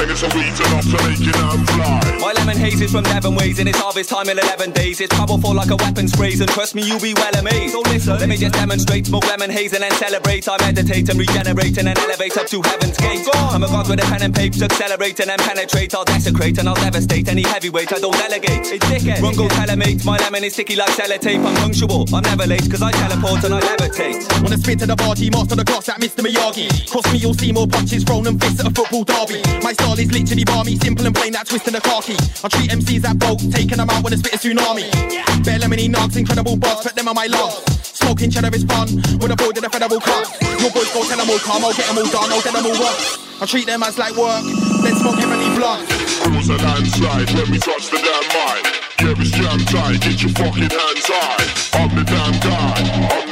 bangers 0.00 0.22
and 0.22 0.32
a 0.32 0.36
enough 0.36 0.84
to 0.84 0.98
make 1.04 1.20
it 1.20 1.36
fly. 1.36 2.00
My 2.20 2.32
lemon 2.32 2.56
haze 2.56 2.80
is 2.80 2.92
from 2.92 3.02
Devon 3.04 3.34
Ways 3.34 3.58
and 3.58 3.68
it's 3.68 3.78
harvest 3.78 4.08
time 4.08 4.28
in 4.28 4.38
11 4.38 4.72
days. 4.72 5.00
It's 5.00 5.14
powerful 5.14 5.52
like 5.54 5.70
a 5.70 5.76
weapon 5.76 6.08
sprays 6.08 6.40
and 6.40 6.48
trust 6.50 6.74
me, 6.74 6.82
you'll 6.82 7.00
be 7.00 7.12
well 7.14 7.34
amazed. 7.38 7.72
So 7.74 7.80
listen, 7.80 8.18
let 8.18 8.28
me 8.28 8.36
just 8.36 8.54
demonstrate. 8.54 9.06
Smoke 9.06 9.26
lemon 9.28 9.50
haze 9.50 9.72
and 9.72 9.82
then 9.82 9.92
celebrate. 9.92 10.48
I 10.48 10.56
meditate 10.60 11.08
and 11.08 11.18
regenerate 11.18 11.76
and 11.78 11.86
then 11.88 11.98
elevate 11.98 12.36
up 12.38 12.46
to 12.48 12.62
heaven's 12.62 12.96
gate. 12.96 13.28
I'm 13.34 13.62
a 13.62 13.66
god 13.66 13.88
with 13.88 14.00
a 14.02 14.06
pen 14.06 14.22
and 14.22 14.34
paper, 14.34 14.64
accelerate 14.64 15.20
and 15.20 15.30
then 15.30 15.38
penetrate. 15.38 15.94
I'll 15.94 16.04
desecrate 16.04 16.58
and 16.58 16.68
I'll 16.68 16.74
devastate 16.74 17.28
any 17.28 17.42
heavyweight 17.42 17.92
I 17.92 17.98
don't 17.98 18.12
delegate. 18.16 18.72
It's 18.72 18.84
dickhead. 18.86 19.20
Run 19.22 19.34
go 19.34 19.48
telemate. 19.48 20.04
My 20.04 20.16
lemon 20.18 20.44
is 20.44 20.54
sticky 20.54 20.76
like 20.76 20.90
sellotape. 20.90 21.44
I'm 21.44 21.54
punctual. 21.56 22.06
I'm 22.14 22.22
never 22.22 22.46
late 22.46 22.70
cause 22.70 22.82
I 22.82 22.90
teleport 22.92 23.44
and 23.44 23.54
I 23.54 23.60
levitate. 23.60 24.20
Wanna 24.42 24.58
spin 24.58 24.78
to 24.78 24.86
the 24.86 24.96
bar, 24.96 25.14
team 25.14 25.32
master 25.34 25.56
the 25.56 25.64
glass 25.64 25.88
at 25.90 26.00
Mr. 26.00 26.24
Miyagi. 26.24 26.90
Cross 26.90 27.12
me, 27.12 27.18
you'll 27.18 27.34
see 27.34 27.52
more 27.52 27.66
punches 27.66 28.02
thrown 28.04 28.26
and 28.26 28.40
fists 28.40 28.60
at 28.60 28.66
a 28.66 28.70
football 28.74 29.04
derby. 29.04 29.42
My 29.62 29.72
style 29.74 29.89
all 29.90 29.98
is 29.98 30.12
literally 30.14 30.44
barmy 30.44 30.78
Simple 30.78 31.02
and 31.04 31.10
plain, 31.12 31.32
that 31.34 31.50
twist 31.50 31.66
and 31.66 31.74
the 31.74 31.82
car 31.82 31.98
key. 31.98 32.14
I 32.14 32.46
treat 32.46 32.70
MCs 32.70 33.02
that 33.02 33.18
vote, 33.18 33.42
taking 33.50 33.74
them 33.82 33.90
out 33.90 34.06
when 34.06 34.14
I 34.14 34.22
spit 34.22 34.30
a 34.38 34.38
tsunami. 34.38 34.86
Yeah. 35.10 35.26
Bare 35.42 35.58
lemony 35.58 35.90
knocks, 35.90 36.14
incredible 36.14 36.54
bars, 36.54 36.86
put 36.86 36.94
them 36.94 37.10
on 37.10 37.16
my 37.18 37.26
love. 37.26 37.50
Smoking 37.82 38.30
cheddar 38.30 38.54
is 38.54 38.62
fun, 38.62 38.86
with 39.18 39.34
a 39.34 39.34
board 39.34 39.58
in 39.58 39.66
the 39.66 39.68
federal 39.74 39.98
cup. 39.98 40.30
Your 40.62 40.70
boys 40.70 40.86
go 40.94 41.02
tell 41.02 41.18
them 41.18 41.26
all 41.26 41.42
calm, 41.42 41.66
I'll 41.66 41.74
get 41.74 41.90
them 41.90 41.98
all 41.98 42.06
done, 42.06 42.30
I'll 42.30 42.38
get 42.38 42.54
them 42.54 42.70
all 42.70 42.78
work. 42.78 42.98
I 43.42 43.46
treat 43.50 43.66
them 43.66 43.82
as 43.82 43.98
like 43.98 44.14
work, 44.14 44.46
then 44.86 44.94
smoke 44.94 45.18
heavily 45.18 45.50
blunt. 45.58 45.82
It 45.90 46.38
was 46.38 46.46
a 46.54 46.58
landslide 46.62 47.26
when 47.34 47.50
we 47.50 47.58
touch 47.58 47.90
the 47.90 47.98
damn 47.98 48.30
mine. 48.30 48.66
Yeah, 49.02 49.18
it's 49.18 49.34
jam 49.34 49.58
tight, 49.74 50.06
get 50.06 50.22
your 50.22 50.30
fucking 50.38 50.70
hands 50.70 51.06
high. 51.10 51.82
I'm 51.82 51.90
the 51.98 52.06
damn 52.06 52.38
guy. 52.38 52.78
I'm 53.10 53.29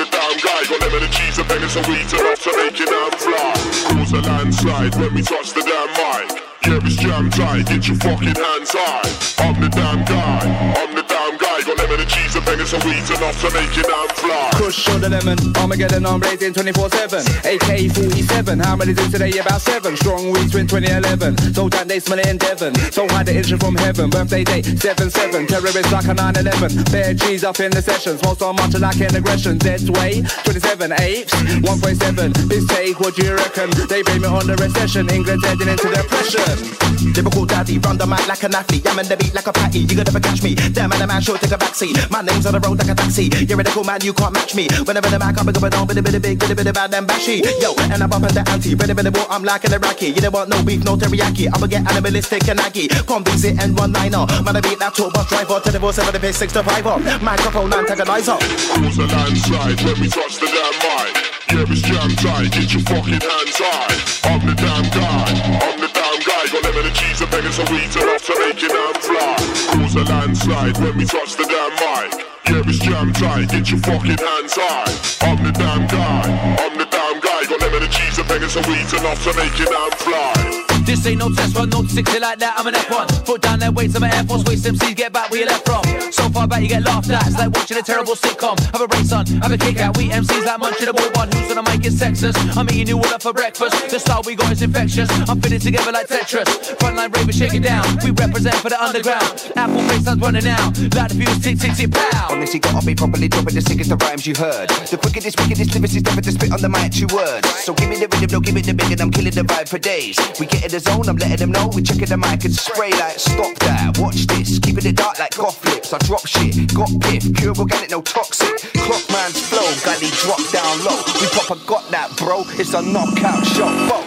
I 0.61 0.65
got 0.67 0.81
lemon 0.81 1.05
and 1.05 1.13
cheese 1.13 1.39
and 1.39 1.47
bangers 1.47 1.77
and 1.77 1.87
weed 1.87 2.01
enough 2.19 2.43
to 2.43 2.57
make 2.57 2.81
it 2.81 2.89
out 2.89 3.15
fly. 3.15 3.95
Cause 3.95 4.11
a 4.13 4.21
landslide 4.23 4.95
when 4.97 5.15
we 5.15 5.23
touch 5.23 5.53
the 5.53 5.63
damn 5.63 6.27
mic. 6.35 6.43
Kevin's 6.63 6.97
jam 6.97 7.31
tight, 7.31 7.67
get 7.67 7.87
your 7.87 7.97
fucking 7.97 8.35
hands 8.35 8.75
high. 8.75 9.47
I'm 9.47 9.61
the 9.61 9.69
damn 9.69 10.05
guy, 10.05 10.75
I'm 10.77 10.95
the 10.95 11.03
damn 11.03 11.39
guy. 11.39 11.47
Got 11.63 11.79
lemon 11.79 12.01
and 12.01 12.09
cheese 12.09 12.35
and 12.35 12.45
bangers 12.45 12.73
and 12.73 12.83
weed 12.85 13.05
enough 13.15 13.39
to 13.43 13.51
make 13.53 13.71
your 13.77 13.85
damn 13.85 14.09
fly. 14.19 14.51
Push 14.53 14.89
on 14.89 15.01
the 15.01 15.09
lemon, 15.09 15.39
Armageddon, 15.57 16.07
I'm 16.07 16.19
blazing 16.19 16.53
24-7. 16.53 17.25
AK-47, 17.47 18.65
how 18.65 18.77
many 18.77 18.93
do 18.93 19.09
today? 19.11 19.31
About 19.39 19.61
seven. 19.61 19.97
Strong 19.97 20.33
weeds 20.33 20.55
in 20.57 20.67
2011. 20.67 21.55
So 21.55 21.69
damn 21.69 21.87
they 21.87 22.01
smell 22.01 22.19
it 22.19 22.27
in 22.27 22.39
Devon. 22.39 22.75
So 22.93 23.07
high 23.09 23.23
the 23.23 23.35
engine 23.37 23.59
from 23.59 23.77
heaven. 23.77 24.11
Birthday 24.11 24.45
date, 24.45 24.65
7-7. 24.65 25.47
Terrorists 25.49 25.93
like 25.93 26.07
a 26.07 26.15
9-11. 26.15 26.91
Bare 26.91 27.15
G's 27.15 27.45
up 27.45 27.61
in 27.61 27.71
the 27.71 27.81
sessions. 27.83 28.23
Most 28.25 28.43
are 28.43 28.53
much 28.55 28.75
like 28.79 29.01
an 29.01 29.15
aggression. 29.15 29.59
Dead's 29.59 29.91
way, 29.91 30.23
27 30.45 30.93
apes, 31.01 31.33
1.7. 31.63 32.35
This 32.49 32.67
take, 32.67 32.99
what 32.99 33.15
do 33.17 33.27
you 33.27 33.35
reckon? 33.37 33.71
They 33.89 34.03
blame 34.03 34.25
it 34.25 34.31
on 34.31 34.47
the 34.47 34.57
recession. 34.57 35.09
England's 35.11 35.45
heading 35.47 35.69
into 35.69 35.89
depression. 35.89 36.48
Damn. 36.49 37.13
Lyrical 37.13 37.45
daddy, 37.45 37.77
run 37.79 37.99
the 37.99 38.07
mic 38.09 38.25
like 38.27 38.41
a 38.43 38.49
natty. 38.49 38.81
I'm 38.89 38.97
in 38.99 39.05
the 39.07 39.17
beat 39.21 39.35
like 39.37 39.45
a 39.47 39.53
patty. 39.53 39.81
You 39.85 39.93
could 40.01 40.09
never 40.09 40.17
catch 40.19 40.41
me. 40.43 40.55
Damn, 40.73 40.89
and 40.97 41.01
the 41.05 41.07
man 41.07 41.21
sure 41.21 41.37
take 41.37 41.53
a 41.53 41.59
backseat. 41.61 41.93
My 42.11 42.23
name's 42.25 42.47
on 42.49 42.57
the 42.57 42.61
road 42.61 42.79
like 42.81 42.89
a 42.89 42.95
taxi. 42.97 43.29
You're 43.45 43.61
a 43.61 43.65
cool 43.69 43.85
man, 43.85 44.01
you 44.01 44.15
can't 44.17 44.33
match 44.33 44.55
me. 44.57 44.65
Whenever 44.89 45.13
the 45.13 45.21
mic, 45.21 45.37
I'm 45.37 45.45
going 45.45 45.75
on, 45.77 45.85
bit 45.87 45.99
a 45.99 46.03
bit 46.03 46.15
of 46.17 46.23
big, 46.25 46.41
bit 46.41 46.49
a 46.51 46.57
bit 46.57 46.65
about 46.67 46.89
them 46.91 47.05
bashy. 47.07 47.45
Yo, 47.61 47.77
and 47.93 48.01
I'm 48.01 48.09
up 48.13 48.25
at 48.25 48.33
the 48.33 48.41
ante. 48.49 48.73
Ready, 48.75 48.97
ready, 48.97 49.13
I'm 49.29 49.45
like 49.45 49.69
an 49.69 49.77
Iraqi. 49.77 50.09
You 50.17 50.25
don't 50.25 50.33
want 50.33 50.49
no 50.49 50.57
beef, 50.65 50.81
no 50.89 50.97
teriyaki. 50.97 51.53
I'ma 51.53 51.69
get 51.69 51.85
animalistic 51.85 52.49
and 52.49 52.61
aggy. 52.65 52.89
Come 53.05 53.25
visit 53.29 53.61
and 53.61 53.77
one 53.77 53.93
liner. 53.93 54.25
Man, 54.41 54.57
I 54.57 54.61
beat 54.65 54.81
that 54.81 54.95
tour 54.97 55.11
bus 55.13 55.29
driver. 55.29 55.61
Ten 55.61 55.77
divorce, 55.77 55.97
seven 56.01 56.15
to 56.17 56.21
pay 56.21 56.33
six 56.33 56.55
to 56.57 56.65
five 56.65 56.87
up. 56.87 57.05
Microphone 57.21 57.69
antagonizer. 57.77 58.41
Cause 58.41 58.97
a 58.97 59.05
landslide 59.05 59.81
when 59.85 60.01
we 60.01 60.09
touch 60.09 60.41
the 60.41 60.49
damn 60.49 60.73
mic. 60.81 61.13
Yeah, 61.53 61.69
it's 61.69 61.83
jam 61.85 62.09
tight. 62.25 62.49
Get 62.57 62.73
your 62.73 62.83
fucking 62.89 63.21
hands 63.21 63.59
high. 63.61 64.33
I'm 64.33 64.41
the 64.49 64.55
damn 64.57 64.87
guy. 64.97 65.29
I'm 65.61 65.81
the 65.85 65.88
one 66.19 66.27
guy 66.27 66.47
got 66.51 66.65
lemon 66.65 66.87
and 66.87 66.97
cheese 66.97 67.21
and 67.21 67.31
beggars 67.31 67.59
and 67.61 67.69
weed 67.69 67.95
enough 67.95 68.25
to 68.27 68.35
make 68.41 68.59
it 68.61 68.71
damn 68.75 69.01
fly. 69.01 69.79
Cause 69.79 69.95
a 69.95 70.03
landslide 70.03 70.77
when 70.79 70.97
we 70.97 71.05
touch 71.05 71.37
the 71.37 71.45
damn 71.45 72.11
mic. 72.11 72.27
Yeah, 72.51 72.63
it's 72.67 72.79
jam 72.81 73.13
tight, 73.13 73.51
get 73.51 73.71
your 73.71 73.79
fucking 73.79 74.19
hands 74.19 74.55
high. 74.57 75.29
I'm 75.31 75.45
the 75.45 75.53
damn 75.53 75.87
guy, 75.87 76.57
I'm 76.59 76.77
the 76.77 76.87
damn 76.87 77.21
guy. 77.21 77.45
Got 77.47 77.61
lemon 77.61 77.85
and 77.85 77.93
cheese 77.93 78.19
and 78.19 78.27
beggars 78.27 78.57
and 78.57 78.67
weed 78.67 78.91
enough 78.99 79.23
to 79.23 79.33
make 79.35 79.61
it 79.61 79.69
damn 79.71 79.93
fly. 79.93 80.78
This 80.89 81.05
ain't 81.05 81.19
no 81.21 81.29
test 81.29 81.55
run, 81.55 81.69
no 81.69 81.85
six 81.85 82.09
it 82.15 82.23
like 82.23 82.39
that, 82.39 82.57
I'm 82.57 82.67
an 82.67 82.73
F1. 82.73 83.27
Foot 83.27 83.43
down 83.43 83.59
that 83.59 83.75
weight's 83.75 83.95
I'm 83.95 84.05
an 84.05 84.11
Air 84.11 84.25
Force, 84.25 84.43
waste 84.45 84.65
MCs, 84.65 84.97
get 84.97 85.13
back 85.13 85.29
where 85.31 85.41
you 85.41 85.45
left 85.47 85.69
from. 85.69 85.85
So 86.11 86.31
far 86.31 86.49
back, 86.49 86.63
you 86.63 86.69
get 86.69 86.83
laughed 86.83 87.11
at, 87.11 87.27
it's 87.27 87.37
like 87.37 87.53
watching 87.53 87.77
a 87.77 87.83
terrible 87.83 88.15
sitcom. 88.15 88.59
Have 88.73 88.81
a 88.81 88.87
race 88.97 89.13
on, 89.13 89.27
have 89.45 89.53
a 89.53 89.59
kick 89.59 89.77
out, 89.85 89.99
we 89.99 90.09
MCs 90.09 90.47
like 90.47 90.59
munching 90.59 90.89
a 90.89 90.95
ball 90.95 91.11
one. 91.13 91.29
Who's 91.33 91.45
gonna 91.53 91.63
make 91.69 91.85
it 91.85 91.93
sexist? 91.93 92.41
I'm 92.57 92.71
eating 92.71 92.89
you 92.89 92.97
all 92.97 93.13
up 93.13 93.21
for 93.21 93.35
breakfast. 93.35 93.91
The 93.91 94.01
style 94.01 94.23
we 94.25 94.35
got 94.35 94.51
is 94.51 94.63
infectious, 94.63 95.11
I'm 95.29 95.39
fitting 95.43 95.61
together 95.61 95.93
like 95.93 96.07
Tetris. 96.09 96.49
Frontline 96.81 97.13
ravers 97.15 97.37
shaking 97.37 97.61
down, 97.61 97.85
we 98.03 98.11
represent 98.13 98.57
for 98.57 98.71
the 98.71 98.83
underground. 98.83 99.53
Apple 99.57 99.83
face, 99.93 100.09
i 100.09 100.15
running 100.15 100.49
out, 100.49 100.73
light 100.97 101.11
the 101.13 101.21
fuse, 101.21 101.39
tick, 101.45 101.59
tick, 101.59 101.73
tick, 101.77 101.91
pow. 101.93 102.29
Honestly, 102.33 102.61
gotta 102.61 102.87
be 102.87 102.95
properly 102.95 103.29
dropping 103.29 103.55
the 103.57 103.61
sickest 103.61 103.91
of 103.91 104.01
rhymes 104.01 104.27
you 104.27 104.35
heard. 104.37 104.71
The 104.89 104.97
wickedest, 105.05 105.39
wickedest 105.39 105.75
lyrics 105.75 105.95
is 105.97 106.03
never 106.05 106.23
to 106.23 106.33
spit 106.33 106.51
on 106.51 106.63
the 106.63 106.71
mic, 106.71 106.93
two 106.93 107.15
words. 107.15 107.45
So 107.61 107.75
give 107.75 107.91
me 107.91 107.97
the 107.97 108.09
rhythm, 108.09 108.29
don't 108.33 108.43
give 108.47 108.55
me 108.55 108.63
the 108.63 108.73
big, 108.73 108.93
and 108.93 109.01
I'm 109.03 109.11
killing 109.11 109.35
the 109.37 109.43
vibe 109.43 109.69
for 109.69 109.77
days. 109.79 110.17
We 110.41 110.47
get 110.47 110.65
it 110.65 110.78
their 110.79 110.93
zone. 110.95 111.09
I'm 111.09 111.17
letting 111.17 111.39
them 111.39 111.53
know 111.53 111.69
we 111.75 111.83
checking 111.83 112.07
the 112.09 112.17
mic 112.17 112.45
and 112.45 112.55
spray 112.55 112.91
like 112.91 113.19
stop 113.19 113.55
that. 113.61 113.99
Watch 113.99 114.27
this, 114.27 114.59
keeping 114.59 114.85
it 114.87 114.97
dark 114.97 115.19
like 115.19 115.37
goth 115.37 115.63
lips. 115.65 115.93
I 115.93 115.99
drop 115.99 116.27
shit, 116.27 116.73
got 116.75 116.89
piff, 117.03 117.33
pure 117.35 117.55
organic, 117.59 117.91
no 117.91 118.03
toxic. 118.03 118.57
Clock 118.75 119.09
man's 119.11 119.41
flow, 119.49 119.69
gully 119.85 120.11
drop 120.23 120.41
down 120.51 120.79
low. 120.85 120.99
We 121.21 121.27
pop 121.37 121.51
a 121.51 121.59
got 121.67 121.91
that, 121.91 122.17
bro. 122.17 122.45
It's 122.59 122.75
a 122.75 122.83
knockout 122.83 123.45
shot. 123.47 123.75
Bo. 123.89 123.99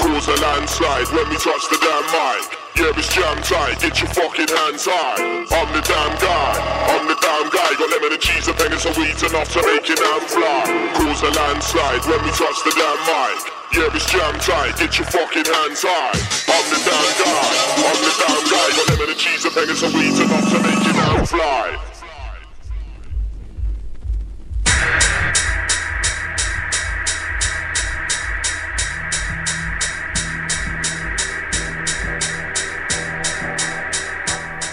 Cause 0.00 0.28
a 0.28 0.36
landslide 0.42 1.08
when 1.08 1.28
we 1.28 1.36
touch 1.36 1.66
the 1.70 1.78
damn 1.80 2.02
mic. 2.12 2.61
Yeah, 2.78 2.88
it's 2.96 3.12
jam 3.12 3.36
tight, 3.44 3.80
get 3.80 4.00
your 4.00 4.08
fucking 4.16 4.48
hands 4.48 4.88
high. 4.88 5.20
I'm 5.20 5.68
the 5.76 5.84
damn 5.84 6.12
guy, 6.16 6.52
I'm 6.88 7.04
the 7.04 7.16
damn 7.20 7.52
guy. 7.52 7.68
Got 7.76 7.90
lemon 7.92 8.16
and 8.16 8.22
cheese, 8.22 8.48
a 8.48 8.54
penny, 8.56 8.80
some 8.80 8.96
weeds 8.96 9.20
enough 9.28 9.52
to 9.52 9.60
make 9.68 9.84
your 9.92 10.00
hand 10.00 10.24
fly. 10.24 10.64
Cause 10.96 11.20
a 11.20 11.30
landslide 11.36 12.00
when 12.08 12.24
we 12.24 12.32
touch 12.32 12.56
the 12.64 12.72
damn 12.72 12.98
mic. 13.04 13.38
Yeah, 13.76 13.92
it's 13.92 14.08
jam 14.08 14.32
tight, 14.40 14.72
get 14.80 14.96
your 14.96 15.04
fucking 15.12 15.44
hands 15.52 15.84
high. 15.84 16.16
I'm 16.48 16.64
the 16.72 16.80
damn 16.80 17.12
guy, 17.20 17.50
I'm 17.84 18.00
the 18.00 18.12
damn 18.24 18.42
guy. 18.48 18.66
Got 18.72 18.86
lemon 18.88 19.08
and 19.20 19.20
cheese, 19.20 19.44
a 19.44 19.50
penny, 19.52 19.74
some 19.76 19.92
weeds 19.92 20.18
enough 20.24 20.46
to 20.56 20.56
make 20.64 20.82
your 20.88 20.96
hand 20.96 21.28
fly. 21.28 21.91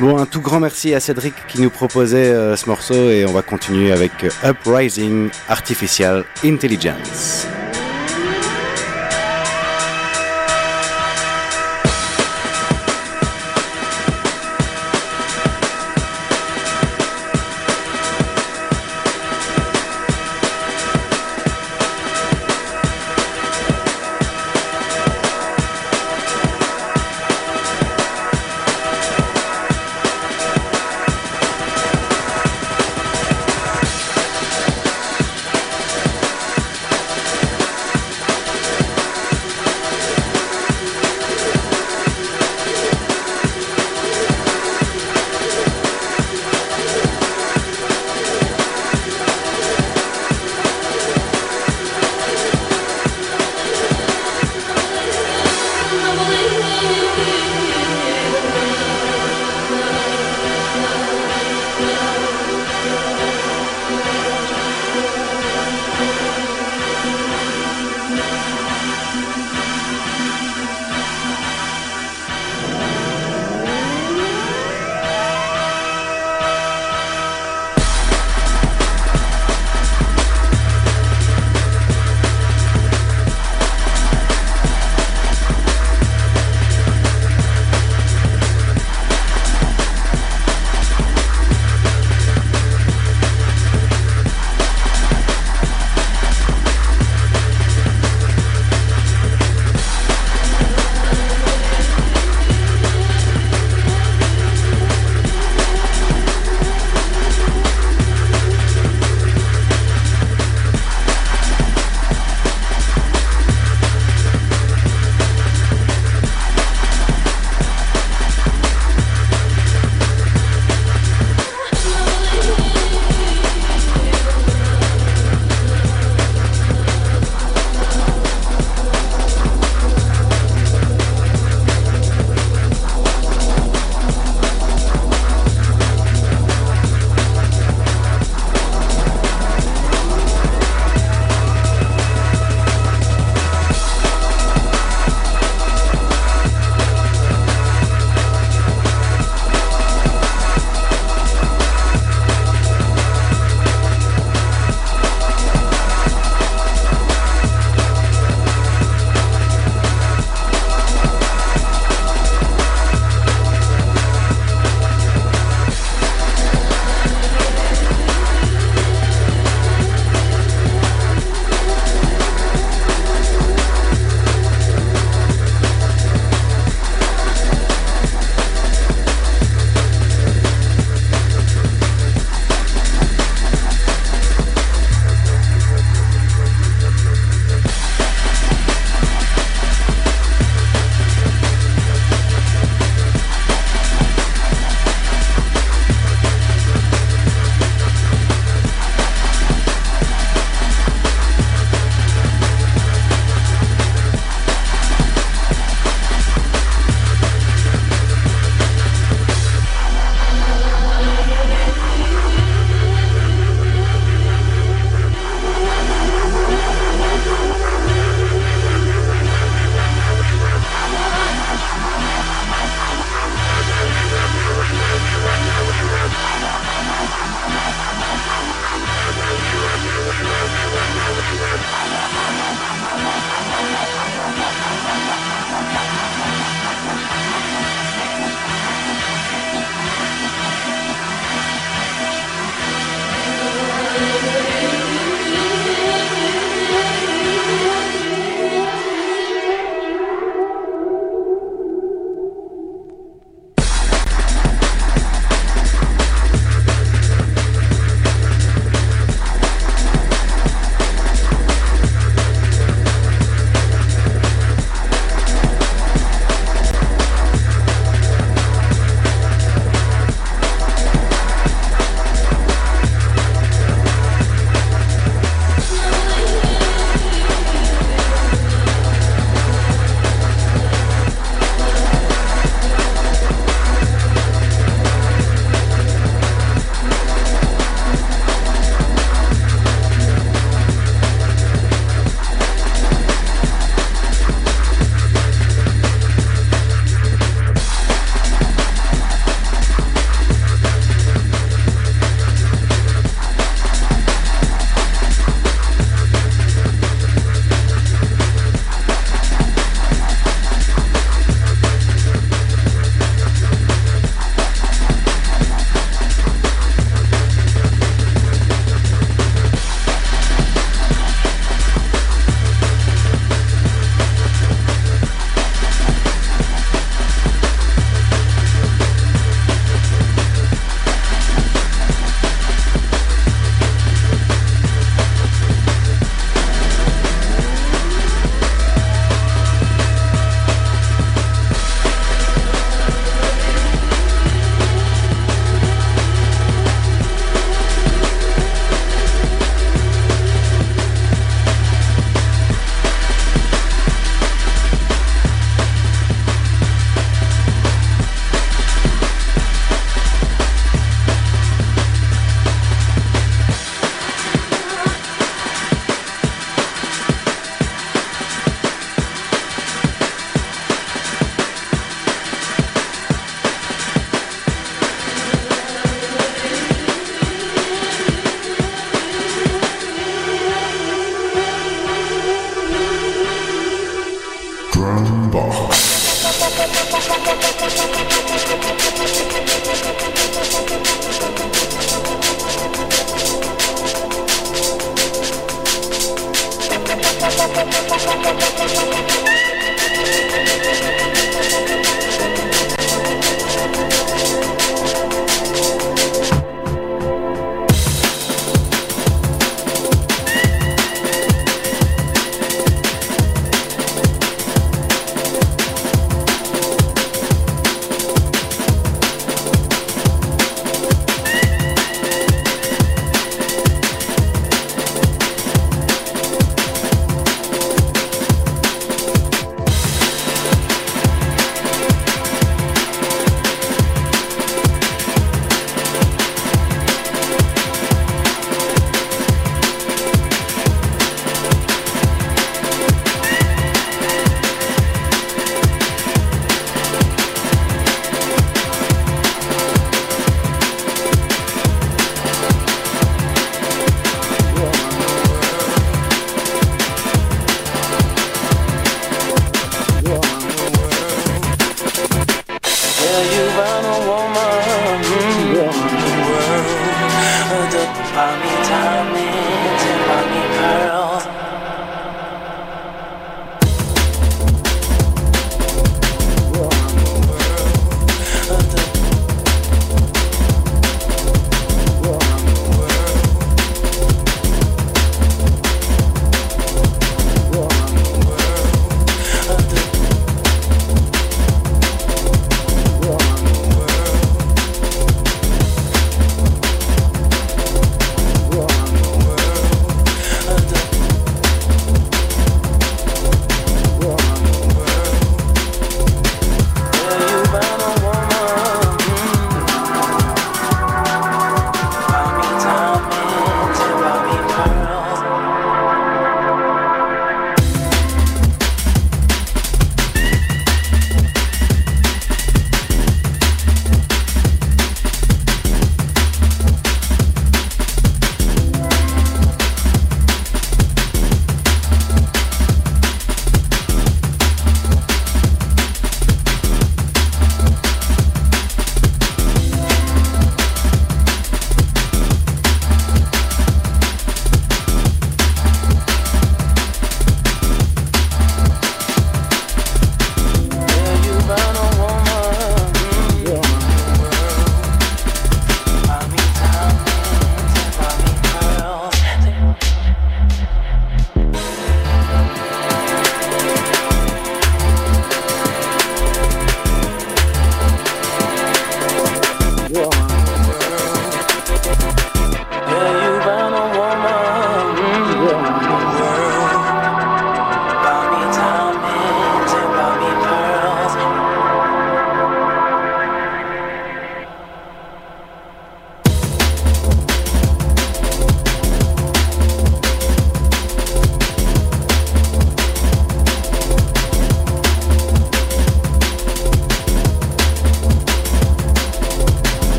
Bon, 0.00 0.18
un 0.18 0.26
tout 0.26 0.40
grand 0.40 0.58
merci 0.58 0.92
à 0.92 0.98
Cédric 1.00 1.34
qui 1.46 1.60
nous 1.60 1.70
proposait 1.70 2.26
euh, 2.26 2.56
ce 2.56 2.66
morceau 2.68 3.10
et 3.10 3.24
on 3.26 3.32
va 3.32 3.42
continuer 3.42 3.92
avec 3.92 4.10
Uprising 4.42 5.30
Artificial 5.48 6.24
Intelligence. 6.44 7.46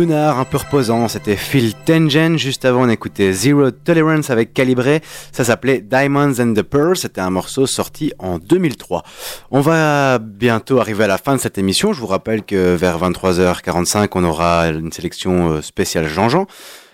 Lunar, 0.00 0.38
un 0.40 0.44
peu 0.46 0.56
reposant, 0.56 1.08
c'était 1.08 1.36
Phil 1.36 1.74
Tengen. 1.74 2.38
Juste 2.38 2.64
avant, 2.64 2.84
on 2.84 2.88
écoutait 2.88 3.32
Zero 3.34 3.70
Tolerance 3.70 4.30
avec 4.30 4.54
Calibré. 4.54 5.02
Ça 5.30 5.44
s'appelait 5.44 5.82
Diamonds 5.82 6.32
and 6.40 6.54
the 6.54 6.62
Pearl. 6.62 6.96
C'était 6.96 7.20
un 7.20 7.28
morceau 7.28 7.66
sorti 7.66 8.10
en 8.18 8.38
2003. 8.38 9.02
On 9.50 9.60
va 9.60 10.18
bientôt 10.18 10.80
arriver 10.80 11.04
à 11.04 11.06
la 11.06 11.18
fin 11.18 11.36
de 11.36 11.40
cette 11.40 11.58
émission. 11.58 11.92
Je 11.92 12.00
vous 12.00 12.06
rappelle 12.06 12.44
que 12.44 12.74
vers 12.76 12.98
23h45, 12.98 14.08
on 14.14 14.24
aura 14.24 14.68
une 14.70 14.90
sélection 14.90 15.50
euh, 15.52 15.60
spéciale 15.60 16.08
Jean-Jean. 16.08 16.46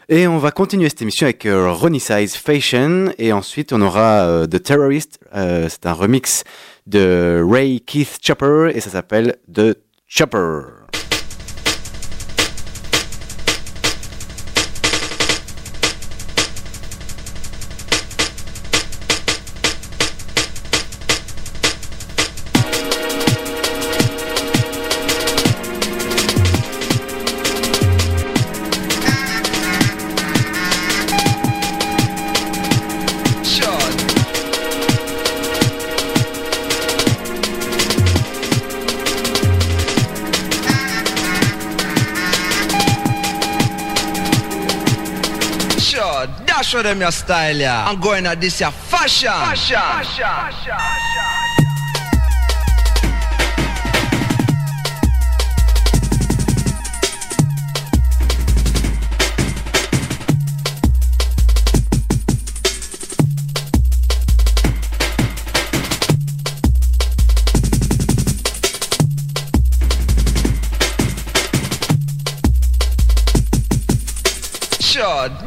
Et 0.09 0.27
on 0.27 0.39
va 0.39 0.51
continuer 0.51 0.89
cette 0.89 1.03
émission 1.03 1.27
avec 1.27 1.47
euh, 1.47 1.71
Ronnie 1.71 2.01
Size 2.01 2.35
Fashion. 2.35 3.13
Et 3.19 3.33
ensuite, 3.33 3.73
on 3.73 3.83
aura 3.83 4.27
euh, 4.27 4.47
The 4.49 4.61
Terrorist. 4.61 5.21
C'est 5.33 5.87
un 5.87 5.93
remix 5.93 6.43
de 6.89 7.41
Ray 7.49 7.81
Keith 7.83 8.19
Chopper 8.21 8.71
et 8.75 8.81
ça 8.81 8.91
s'appelle 8.91 9.37
The 9.55 9.77
Chopper. 10.09 10.76
them 46.87 47.01
your 47.01 47.11
style, 47.13 47.57
yeah. 47.57 47.87
I'm 47.89 48.01
going 48.01 48.25
at 48.27 48.41
this, 48.41 48.61
yeah. 48.61 48.71
Fashion. 48.71 49.29
Fashion. 49.29 49.77
Fashion. 49.77 50.25
Fashion. 50.25 50.79
Fashion. 50.79 51.36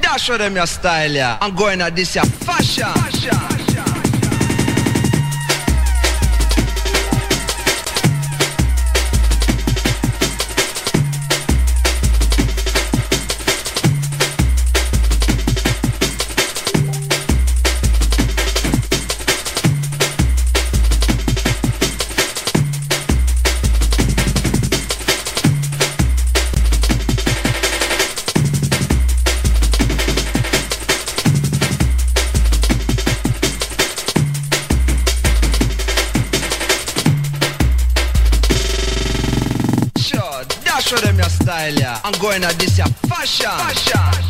Cash 0.09 0.25
for 0.25 0.39
them 0.39 0.55
your 0.55 0.65
style, 0.65 1.11
yeah. 1.11 1.37
I'm 1.39 1.53
going 1.55 1.81
at 1.81 1.95
this, 1.95 2.15
yeah. 2.15 2.23
Fashion. 2.23 3.58
Ana 42.41 42.53
disse 42.53 42.81
a 42.81 42.87
faixa. 43.05 43.51
faixa. 43.51 44.28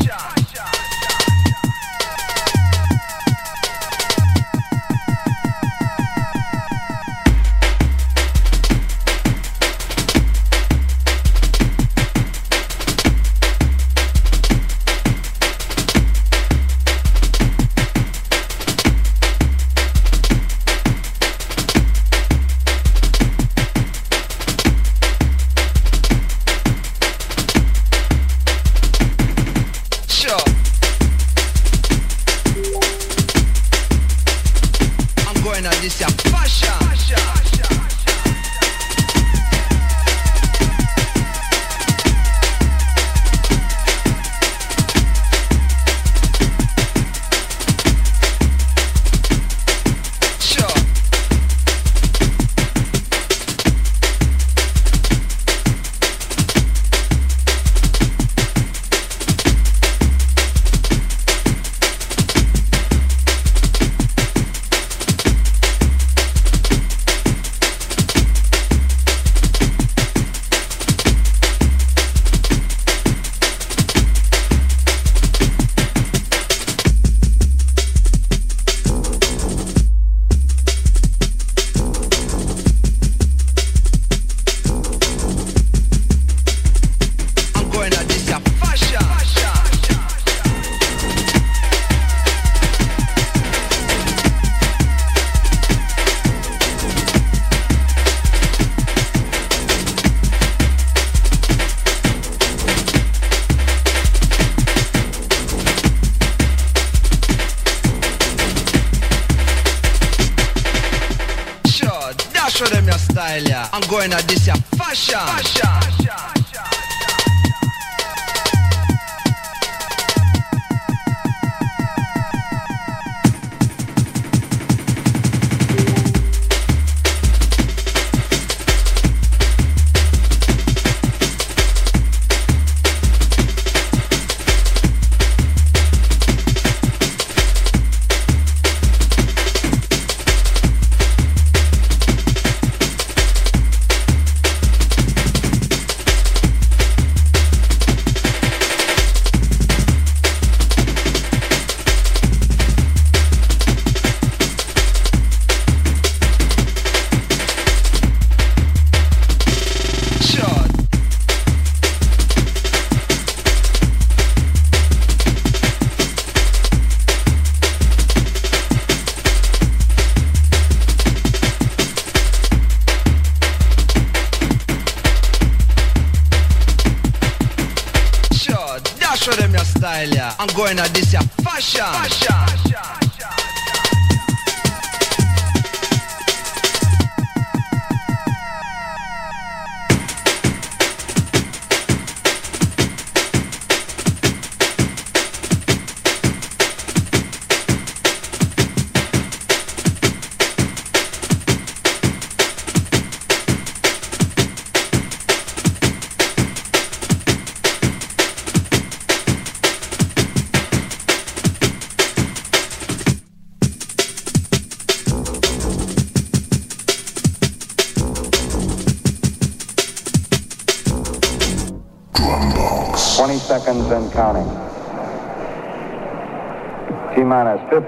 I 114.12 114.22
did. 114.24 114.39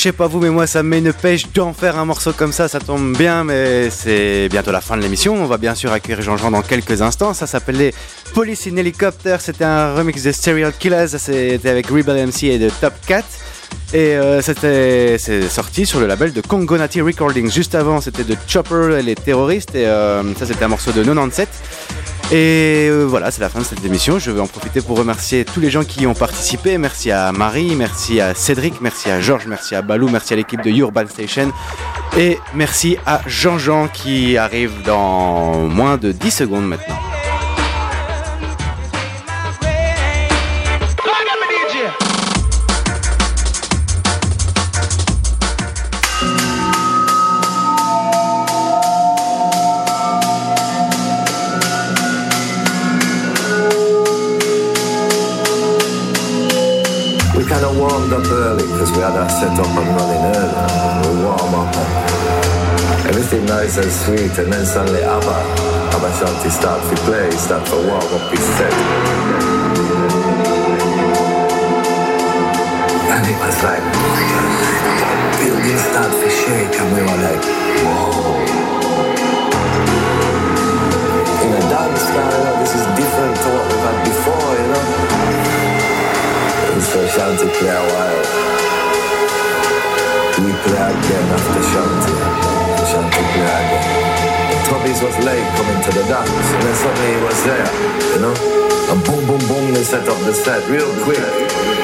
Je 0.00 0.04
sais 0.04 0.12
pas 0.12 0.28
vous, 0.28 0.40
mais 0.40 0.48
moi 0.48 0.66
ça 0.66 0.82
me 0.82 0.88
met 0.88 0.98
une 1.00 1.12
pêche 1.12 1.52
d'en 1.52 1.74
faire 1.74 1.98
un 1.98 2.06
morceau 2.06 2.32
comme 2.32 2.52
ça, 2.54 2.68
ça 2.68 2.80
tombe 2.80 3.14
bien, 3.18 3.44
mais 3.44 3.90
c'est 3.90 4.48
bientôt 4.48 4.70
la 4.72 4.80
fin 4.80 4.96
de 4.96 5.02
l'émission. 5.02 5.34
On 5.34 5.44
va 5.44 5.58
bien 5.58 5.74
sûr 5.74 5.92
accueillir 5.92 6.22
Jean-Jean 6.22 6.52
dans 6.52 6.62
quelques 6.62 7.02
instants. 7.02 7.34
Ça 7.34 7.46
s'appelait 7.46 7.92
Police 8.32 8.66
in 8.66 8.76
Helicopter, 8.78 9.36
c'était 9.40 9.64
un 9.64 9.92
remix 9.94 10.22
de 10.22 10.32
Serial 10.32 10.72
Killers, 10.72 11.08
c'était 11.18 11.68
avec 11.68 11.88
Rebel 11.88 12.26
MC 12.28 12.44
et 12.44 12.58
de 12.58 12.70
Top 12.80 12.94
Cat. 13.06 13.24
Et 13.92 14.14
euh, 14.16 14.40
c'était 14.40 15.16
c'est 15.18 15.46
sorti 15.50 15.84
sur 15.84 16.00
le 16.00 16.06
label 16.06 16.32
de 16.32 16.40
Congonati 16.40 17.02
Recordings. 17.02 17.52
Juste 17.52 17.74
avant, 17.74 18.00
c'était 18.00 18.24
de 18.24 18.36
Chopper 18.48 18.96
et 18.98 19.02
les 19.02 19.14
terroristes. 19.14 19.74
Et 19.74 19.86
euh, 19.86 20.22
ça, 20.34 20.46
c'était 20.46 20.64
un 20.64 20.68
morceau 20.68 20.92
de 20.92 21.02
97. 21.04 21.46
Et 22.32 22.88
euh, 22.88 23.02
voilà, 23.04 23.32
c'est 23.32 23.40
la 23.40 23.48
fin 23.48 23.58
de 23.58 23.64
cette 23.64 23.84
émission. 23.84 24.20
Je 24.20 24.30
vais 24.30 24.38
en 24.40 24.46
profiter 24.46 24.80
pour 24.80 24.96
remercier 24.96 25.44
tous 25.44 25.58
les 25.58 25.68
gens 25.68 25.82
qui 25.82 26.02
y 26.02 26.06
ont 26.06 26.14
participé. 26.14 26.78
Merci 26.78 27.10
à 27.10 27.32
Marie, 27.32 27.74
merci 27.74 28.20
à 28.20 28.34
Cédric, 28.34 28.80
merci 28.80 29.10
à 29.10 29.20
Georges, 29.20 29.46
merci 29.48 29.74
à 29.74 29.82
Balou, 29.82 30.08
merci 30.08 30.34
à 30.34 30.36
l'équipe 30.36 30.62
de 30.62 30.70
Urban 30.70 31.08
Station. 31.08 31.52
Et 32.16 32.38
merci 32.54 32.98
à 33.04 33.20
Jean-Jean 33.26 33.88
qui 33.88 34.36
arrive 34.36 34.82
dans 34.84 35.66
moins 35.66 35.96
de 35.96 36.12
10 36.12 36.30
secondes 36.30 36.68
maintenant. 36.68 36.96
so 63.70 63.82
sweet, 63.82 64.36
and 64.42 64.52
then 64.52 64.66
suddenly 64.66 65.02
Aba, 65.04 65.36
Aba 65.94 66.10
Shanti 66.18 66.50
starts 66.50 66.90
to 66.90 66.96
play, 67.06 67.30
starts 67.30 67.70
for 67.70 67.76
walk 67.86 68.02
what 68.10 68.26
we 68.32 68.36
said. 68.36 68.74
And 73.14 73.22
it 73.30 73.38
was 73.38 73.58
like, 73.62 73.84
building 75.38 75.78
start 75.86 76.10
to 76.10 76.28
shake, 76.34 76.74
and 76.82 76.88
we 76.98 77.02
were 77.06 77.20
like, 77.30 77.42
whoa. 77.86 78.42
In 81.46 81.52
a 81.54 81.62
dance 81.70 82.08
now, 82.10 82.26
you 82.26 82.42
know, 82.42 82.58
this 82.66 82.74
is 82.74 82.86
different 82.98 83.36
to 83.38 83.48
what 83.54 83.64
we've 83.70 83.84
had 83.86 83.98
before, 84.10 84.50
you 84.58 84.66
know. 84.66 84.86
And 86.74 86.82
so 86.82 86.98
Shanti 87.14 87.46
play 87.54 87.70
a 87.70 87.86
while. 87.94 88.26
We 90.42 90.50
play 90.58 90.90
again 90.90 91.34
after 91.38 91.60
Shanti. 91.70 92.69
Toby's 93.08 95.00
had. 95.00 95.08
was 95.08 95.16
late 95.24 95.46
coming 95.56 95.80
to 95.84 95.88
the 95.90 96.04
dance, 96.04 96.28
and 96.28 96.60
then 96.62 96.74
suddenly 96.76 97.06
he 97.16 97.22
was 97.24 97.40
there, 97.48 97.64
you 98.12 98.20
know? 98.20 98.36
And 98.92 99.00
boom, 99.04 99.26
boom, 99.26 99.40
boom, 99.48 99.72
they 99.72 99.82
set 99.82 100.06
up 100.06 100.18
the 100.24 100.34
set 100.34 100.68
real 100.68 100.92
quick. 101.04 101.18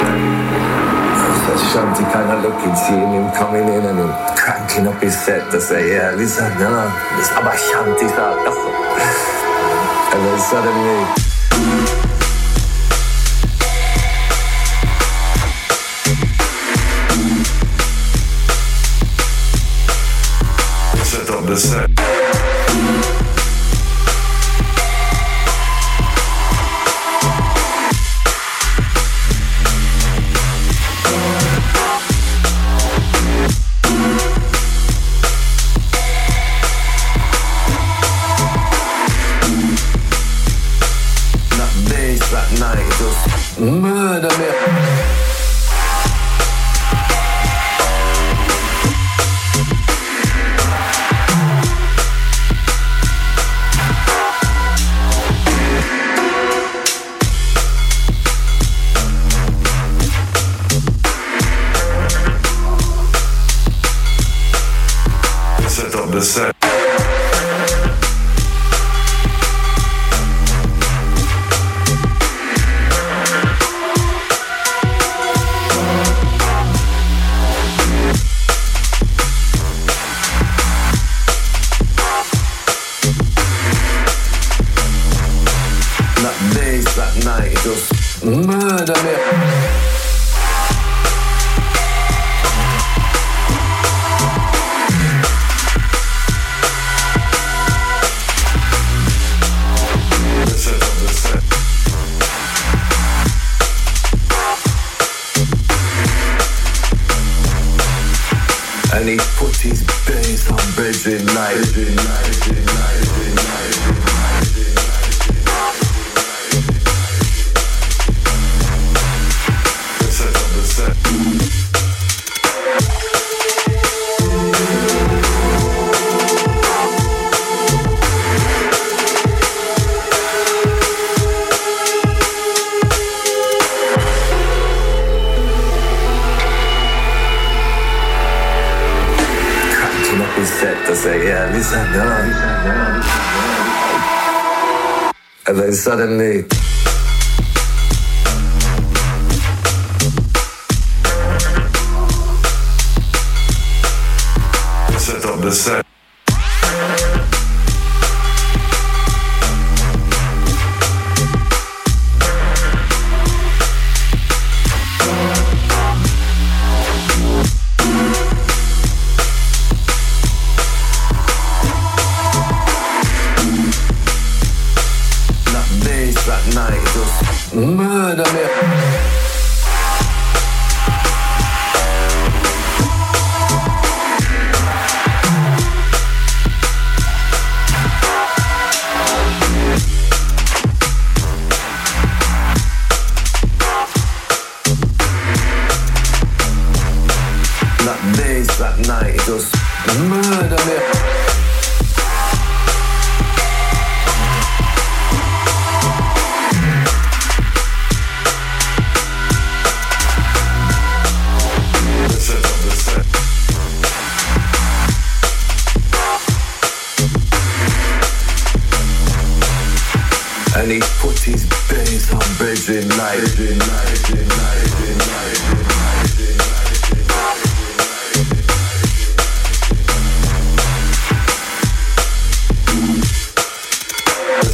That 0.03 1.59
Shanti 1.73 2.05
kind 2.13 2.31
of 2.33 2.43
looking, 2.43 2.75
seeing 2.75 3.13
him 3.13 3.31
coming 3.33 3.63
in 3.69 3.85
and 3.87 3.99
him 3.99 4.13
cranking 4.37 4.87
up 4.89 5.01
his 5.03 5.17
set 5.19 5.51
to 5.53 5.61
say, 5.61 5.93
yeah, 5.95 6.13
listen, 6.15 6.53
you 6.55 6.61
know, 6.61 6.91
this 7.17 7.31
Aba 7.33 7.53
Shanti's 7.57 8.13
out. 8.13 8.47
and 10.13 10.21
then 10.27 10.39
suddenly... 10.41 11.05
the 21.47 21.57
set. 21.57 22.46